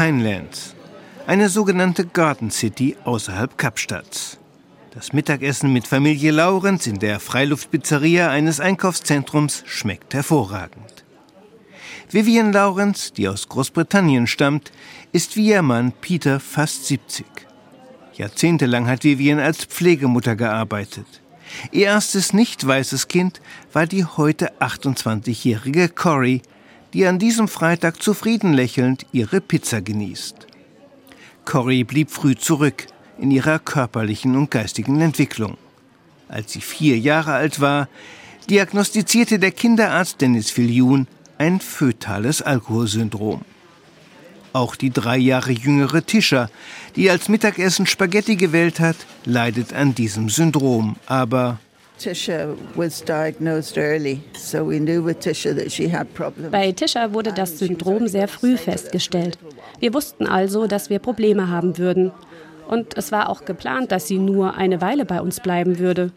Pinelands, 0.00 0.74
eine 1.26 1.50
sogenannte 1.50 2.06
Garden 2.06 2.50
City 2.50 2.96
außerhalb 3.04 3.58
Kapstadts. 3.58 4.38
Das 4.94 5.12
Mittagessen 5.12 5.74
mit 5.74 5.86
Familie 5.86 6.30
Laurenz 6.30 6.86
in 6.86 6.98
der 6.98 7.20
Freiluftpizzeria 7.20 8.30
eines 8.30 8.60
Einkaufszentrums 8.60 9.62
schmeckt 9.66 10.14
hervorragend. 10.14 11.04
Vivian 12.10 12.50
Laurenz, 12.50 13.12
die 13.12 13.28
aus 13.28 13.46
Großbritannien 13.50 14.26
stammt, 14.26 14.72
ist 15.12 15.36
wie 15.36 15.48
ihr 15.48 15.60
Mann 15.60 15.92
Peter 15.92 16.40
fast 16.40 16.86
70. 16.86 17.26
Jahrzehntelang 18.14 18.86
hat 18.86 19.04
Vivian 19.04 19.38
als 19.38 19.66
Pflegemutter 19.66 20.34
gearbeitet. 20.34 21.20
Ihr 21.72 21.88
erstes 21.88 22.32
nicht 22.32 22.66
weißes 22.66 23.08
Kind 23.08 23.42
war 23.74 23.86
die 23.86 24.06
heute 24.06 24.58
28-jährige 24.60 25.90
Cory, 25.90 26.40
die 26.92 27.06
an 27.06 27.18
diesem 27.18 27.48
Freitag 27.48 28.02
zufrieden 28.02 28.52
lächelnd 28.52 29.06
ihre 29.12 29.40
Pizza 29.40 29.80
genießt. 29.80 30.46
Cory 31.44 31.84
blieb 31.84 32.10
früh 32.10 32.34
zurück 32.34 32.86
in 33.18 33.30
ihrer 33.30 33.58
körperlichen 33.58 34.36
und 34.36 34.50
geistigen 34.50 35.00
Entwicklung. 35.00 35.56
Als 36.28 36.52
sie 36.52 36.60
vier 36.60 36.98
Jahre 36.98 37.32
alt 37.32 37.60
war, 37.60 37.88
diagnostizierte 38.48 39.38
der 39.38 39.50
Kinderarzt 39.50 40.20
Dennis 40.20 40.50
Filiun 40.50 41.06
ein 41.38 41.60
fötales 41.60 42.42
Alkoholsyndrom. 42.42 43.42
Auch 44.52 44.74
die 44.74 44.90
drei 44.90 45.16
Jahre 45.16 45.52
jüngere 45.52 46.04
Tisha, 46.04 46.50
die 46.96 47.08
als 47.08 47.28
Mittagessen 47.28 47.86
Spaghetti 47.86 48.36
gewählt 48.36 48.80
hat, 48.80 48.96
leidet 49.24 49.72
an 49.72 49.94
diesem 49.94 50.28
Syndrom, 50.28 50.96
aber 51.06 51.58
bei 56.50 56.72
Tisha 56.72 57.12
wurde 57.12 57.32
das 57.32 57.58
Syndrom 57.58 58.08
sehr 58.08 58.28
früh 58.28 58.56
festgestellt. 58.56 59.38
Wir 59.78 59.94
wussten 59.94 60.26
also, 60.26 60.66
dass 60.66 60.90
wir 60.90 60.98
Probleme 60.98 61.48
haben 61.48 61.78
würden. 61.78 62.12
Und 62.68 62.96
es 62.96 63.12
war 63.12 63.28
auch 63.28 63.44
geplant, 63.44 63.90
dass 63.92 64.06
sie 64.06 64.18
nur 64.18 64.54
eine 64.54 64.80
Weile 64.80 65.04
bei 65.04 65.20
uns 65.20 65.40
bleiben 65.40 65.78
würde. 65.78 66.12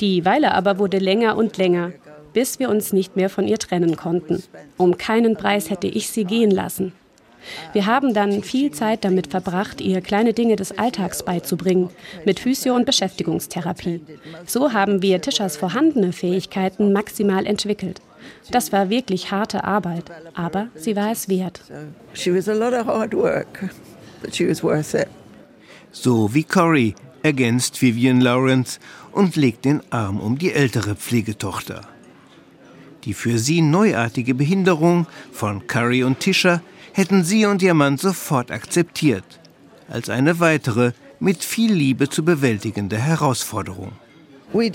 Die 0.00 0.24
Weile 0.24 0.54
aber 0.54 0.78
wurde 0.78 0.98
länger 0.98 1.36
und 1.36 1.56
länger, 1.58 1.92
bis 2.32 2.58
wir 2.58 2.70
uns 2.70 2.92
nicht 2.92 3.14
mehr 3.14 3.28
von 3.28 3.46
ihr 3.46 3.58
trennen 3.58 3.96
konnten. 3.96 4.42
Um 4.76 4.96
keinen 4.96 5.36
Preis 5.36 5.70
hätte 5.70 5.86
ich 5.86 6.08
sie 6.10 6.24
gehen 6.24 6.50
lassen. 6.50 6.92
Wir 7.72 7.86
haben 7.86 8.14
dann 8.14 8.42
viel 8.42 8.70
Zeit 8.70 9.04
damit 9.04 9.28
verbracht, 9.28 9.80
ihr 9.80 10.00
kleine 10.00 10.32
Dinge 10.32 10.56
des 10.56 10.76
Alltags 10.78 11.24
beizubringen, 11.24 11.90
mit 12.24 12.40
Physio- 12.40 12.74
und 12.74 12.86
Beschäftigungstherapie. 12.86 14.00
So 14.46 14.72
haben 14.72 15.02
wir 15.02 15.20
Tischers 15.20 15.56
vorhandene 15.56 16.12
Fähigkeiten 16.12 16.92
maximal 16.92 17.46
entwickelt. 17.46 18.00
Das 18.50 18.72
war 18.72 18.90
wirklich 18.90 19.30
harte 19.30 19.64
Arbeit, 19.64 20.10
aber 20.34 20.68
sie 20.74 20.96
war 20.96 21.10
es 21.10 21.28
wert. 21.28 21.60
So 25.90 26.34
wie 26.34 26.44
Cory, 26.44 26.94
ergänzt 27.22 27.82
Vivian 27.82 28.20
Lawrence 28.20 28.80
und 29.12 29.36
legt 29.36 29.64
den 29.64 29.82
Arm 29.90 30.20
um 30.20 30.38
die 30.38 30.52
ältere 30.52 30.96
Pflegetochter. 30.96 31.82
Die 33.04 33.14
für 33.14 33.38
sie 33.38 33.62
neuartige 33.62 34.34
Behinderung 34.34 35.06
von 35.32 35.66
Curry 35.66 36.04
und 36.04 36.20
Tischer 36.20 36.62
hätten 36.92 37.24
sie 37.24 37.46
und 37.46 37.62
ihr 37.62 37.74
Mann 37.74 37.96
sofort 37.96 38.50
akzeptiert, 38.50 39.24
als 39.88 40.08
eine 40.08 40.40
weitere, 40.40 40.92
mit 41.20 41.44
viel 41.44 41.72
Liebe 41.72 42.08
zu 42.08 42.24
bewältigende 42.24 42.98
Herausforderung. 42.98 43.92
Wir 44.52 44.74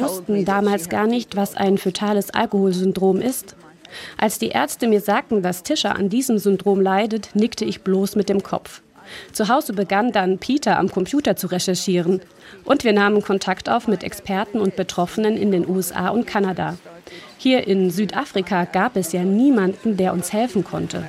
wussten 0.00 0.44
damals 0.44 0.88
gar 0.88 1.06
nicht, 1.06 1.36
was 1.36 1.56
ein 1.56 1.78
fötales 1.78 2.30
Alkoholsyndrom 2.30 3.20
ist. 3.20 3.54
Als 4.18 4.38
die 4.38 4.48
Ärzte 4.48 4.86
mir 4.86 5.00
sagten, 5.00 5.42
dass 5.42 5.62
Tisha 5.62 5.92
an 5.92 6.08
diesem 6.08 6.38
Syndrom 6.38 6.80
leidet, 6.80 7.30
nickte 7.34 7.64
ich 7.64 7.82
bloß 7.82 8.16
mit 8.16 8.28
dem 8.28 8.42
Kopf. 8.42 8.82
Zu 9.32 9.48
Hause 9.48 9.72
begann 9.72 10.12
dann 10.12 10.38
Peter 10.38 10.78
am 10.78 10.90
Computer 10.90 11.36
zu 11.36 11.46
recherchieren. 11.46 12.20
Und 12.64 12.84
wir 12.84 12.92
nahmen 12.92 13.22
Kontakt 13.22 13.70
auf 13.70 13.88
mit 13.88 14.02
Experten 14.02 14.60
und 14.60 14.76
Betroffenen 14.76 15.36
in 15.36 15.50
den 15.50 15.68
USA 15.68 16.08
und 16.08 16.26
Kanada. 16.26 16.76
Hier 17.36 17.66
in 17.66 17.90
Südafrika 17.90 18.64
gab 18.64 18.96
es 18.96 19.12
ja 19.12 19.22
niemanden, 19.22 19.96
der 19.96 20.12
uns 20.12 20.32
helfen 20.32 20.64
konnte. 20.64 21.04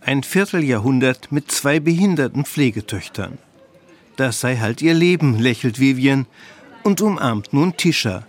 Ein 0.00 0.22
Vierteljahrhundert 0.22 1.32
mit 1.32 1.50
zwei 1.50 1.80
behinderten 1.80 2.44
Pflegetöchtern. 2.44 3.38
Das 4.16 4.40
sei 4.40 4.56
halt 4.56 4.82
ihr 4.82 4.94
Leben, 4.94 5.38
lächelt 5.38 5.80
Vivian 5.80 6.26
und 6.82 7.00
umarmt 7.00 7.52
nun 7.52 7.76
Tisha, 7.76 8.26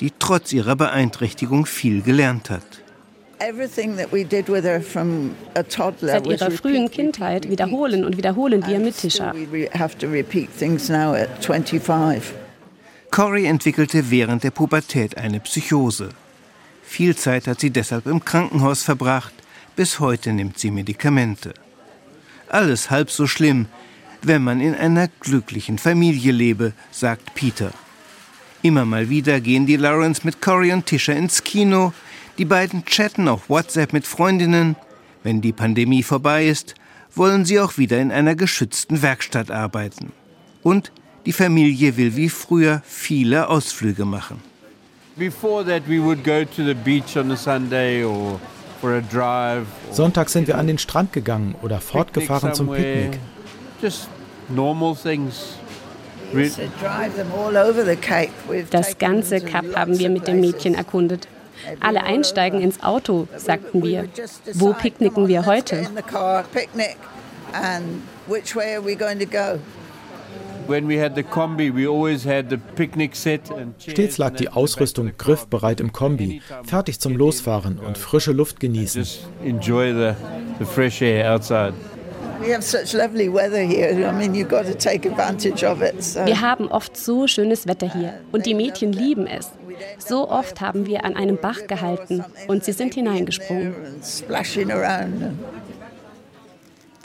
die 0.00 0.12
trotz 0.18 0.52
ihrer 0.52 0.76
Beeinträchtigung 0.76 1.66
viel 1.66 2.02
gelernt 2.02 2.50
hat. 2.50 2.81
Seit 6.00 6.26
ihrer 6.26 6.50
frühen 6.52 6.90
Kindheit 6.90 7.50
wiederholen 7.50 8.04
und 8.04 8.16
wiederholen 8.16 8.64
wir 8.66 8.78
mit 8.78 8.96
Tisha. 8.96 9.34
Cory 13.10 13.46
entwickelte 13.46 14.10
während 14.10 14.44
der 14.44 14.50
Pubertät 14.52 15.18
eine 15.18 15.40
Psychose. 15.40 16.10
Viel 16.84 17.16
Zeit 17.16 17.48
hat 17.48 17.58
sie 17.58 17.70
deshalb 17.70 18.06
im 18.06 18.24
Krankenhaus 18.24 18.84
verbracht. 18.84 19.34
Bis 19.74 19.98
heute 19.98 20.32
nimmt 20.32 20.58
sie 20.58 20.70
Medikamente. 20.70 21.54
Alles 22.48 22.90
halb 22.90 23.10
so 23.10 23.26
schlimm, 23.26 23.66
wenn 24.22 24.44
man 24.44 24.60
in 24.60 24.74
einer 24.76 25.08
glücklichen 25.18 25.78
Familie 25.78 26.30
lebe, 26.30 26.74
sagt 26.92 27.34
Peter. 27.34 27.72
Immer 28.62 28.84
mal 28.84 29.08
wieder 29.08 29.40
gehen 29.40 29.66
die 29.66 29.76
Lawrence 29.76 30.20
mit 30.22 30.40
Cory 30.40 30.72
und 30.72 30.86
Tisha 30.86 31.12
ins 31.12 31.42
Kino. 31.42 31.92
Die 32.38 32.44
beiden 32.46 32.84
chatten 32.86 33.28
auf 33.28 33.50
WhatsApp 33.50 33.92
mit 33.92 34.06
Freundinnen. 34.06 34.76
Wenn 35.22 35.42
die 35.42 35.52
Pandemie 35.52 36.02
vorbei 36.02 36.46
ist, 36.46 36.74
wollen 37.14 37.44
sie 37.44 37.60
auch 37.60 37.76
wieder 37.76 38.00
in 38.00 38.10
einer 38.10 38.34
geschützten 38.34 39.02
Werkstatt 39.02 39.50
arbeiten. 39.50 40.12
Und 40.62 40.92
die 41.26 41.32
Familie 41.32 41.96
will 41.96 42.16
wie 42.16 42.30
früher 42.30 42.80
viele 42.84 43.48
Ausflüge 43.48 44.04
machen. 44.04 44.40
Sonntags 49.90 50.32
sind 50.32 50.48
wir 50.48 50.58
an 50.58 50.66
den 50.66 50.78
Strand 50.78 51.12
gegangen 51.12 51.54
oder 51.62 51.80
fortgefahren 51.80 52.54
zum 52.54 52.70
Picknick. 52.70 53.20
Just 53.80 54.08
normal 54.48 54.96
things. 54.96 55.58
Das 58.70 58.98
ganze 58.98 59.40
Kap 59.42 59.76
haben 59.76 59.98
wir 59.98 60.08
mit 60.08 60.26
dem 60.26 60.40
Mädchen 60.40 60.74
erkundet. 60.74 61.28
Alle 61.80 62.02
einsteigen 62.02 62.60
ins 62.60 62.82
Auto, 62.82 63.28
sagten 63.36 63.82
wir. 63.82 64.08
Wo 64.54 64.72
picknicken 64.72 65.28
wir 65.28 65.46
heute? 65.46 65.86
Stets 73.78 74.18
lag 74.18 74.34
die 74.36 74.48
Ausrüstung 74.48 75.12
griffbereit 75.18 75.80
im 75.80 75.92
Kombi, 75.92 76.40
fertig 76.64 77.00
zum 77.00 77.16
Losfahren 77.16 77.78
und 77.78 77.98
frische 77.98 78.32
Luft 78.32 78.60
genießen. 78.60 79.04
Wir 86.24 86.40
haben 86.40 86.68
oft 86.68 86.96
so 86.96 87.26
schönes 87.26 87.66
Wetter 87.66 87.92
hier 87.92 88.14
und 88.32 88.46
die 88.46 88.54
Mädchen 88.54 88.92
lieben 88.92 89.26
es. 89.26 89.50
So 89.98 90.28
oft 90.28 90.60
haben 90.60 90.86
wir 90.86 91.04
an 91.04 91.16
einem 91.16 91.38
Bach 91.40 91.66
gehalten 91.66 92.24
und 92.48 92.64
sie 92.64 92.72
sind 92.72 92.94
hineingesprungen. 92.94 93.74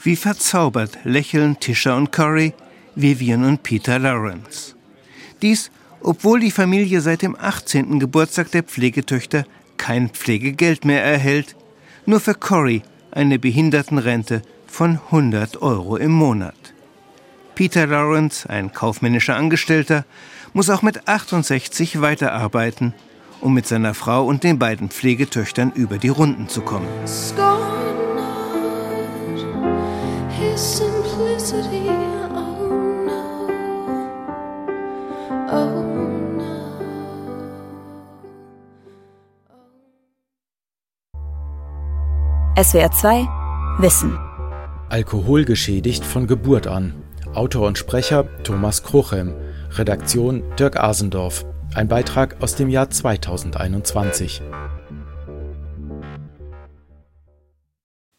Wie 0.04 0.16
verzaubert 0.16 0.98
lächeln 1.04 1.60
Tisha 1.60 1.96
und 1.96 2.12
Cory, 2.12 2.54
Vivian 2.96 3.44
und 3.44 3.64
Peter 3.64 4.00
Lawrence. 4.00 4.76
Dies, 5.42 5.70
obwohl 6.02 6.40
die 6.40 6.52
Familie 6.52 7.02
seit 7.02 7.22
dem 7.22 7.36
18. 7.40 8.00
Geburtstag 8.00 8.52
der 8.52 8.64
Pflegetöchter 8.64 9.46
kein 9.78 10.10
Pflegegeld 10.10 10.86
mehr 10.86 11.04
erhält, 11.04 11.56
nur 12.06 12.20
für 12.20 12.34
Cory 12.34 12.82
eine 13.12 13.40
Behindertenrente 13.40 14.42
von 14.68 15.00
100 15.12 15.62
Euro 15.62 15.98
im 15.98 16.12
Monat. 16.12 16.56
Peter 17.56 17.88
Lawrence, 17.88 18.48
ein 18.50 18.72
kaufmännischer 18.72 19.36
Angestellter, 19.36 20.06
muss 20.54 20.70
auch 20.70 20.82
mit 20.82 21.08
68 21.08 22.02
weiterarbeiten, 22.02 22.94
um 23.42 23.54
mit 23.54 23.68
seiner 23.68 23.94
Frau 23.94 24.26
und 24.26 24.44
den 24.44 24.60
beiden 24.60 24.90
Pflegetöchtern 24.90 25.72
über 25.74 25.98
die 25.98 26.10
Runden 26.10 26.50
zu 26.50 26.62
kommen. 26.62 26.88
SWR 42.60 42.92
2 42.92 43.28
Wissen 43.78 44.18
Alkoholgeschädigt 44.90 46.04
von 46.04 46.26
Geburt 46.26 46.66
an. 46.66 46.96
Autor 47.36 47.68
und 47.68 47.78
Sprecher 47.78 48.26
Thomas 48.44 48.84
Krochem. 48.84 49.34
Redaktion 49.78 50.44
Dirk 50.58 50.76
Asendorf. 50.78 51.46
Ein 51.76 51.88
Beitrag 51.88 52.42
aus 52.42 52.56
dem 52.56 52.68
Jahr 52.68 52.90
2021. 52.90 54.42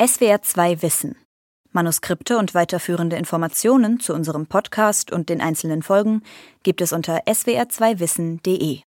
SWR 0.01 0.43
2 0.43 0.83
Wissen. 0.83 1.17
Manuskripte 1.73 2.39
und 2.39 2.55
weiterführende 2.55 3.17
Informationen 3.17 3.99
zu 3.99 4.15
unserem 4.15 4.47
Podcast 4.47 5.11
und 5.11 5.29
den 5.29 5.41
einzelnen 5.41 5.83
Folgen 5.83 6.23
gibt 6.63 6.81
es 6.81 6.93
unter 6.93 7.25
swr2wissen.de. 7.27 8.83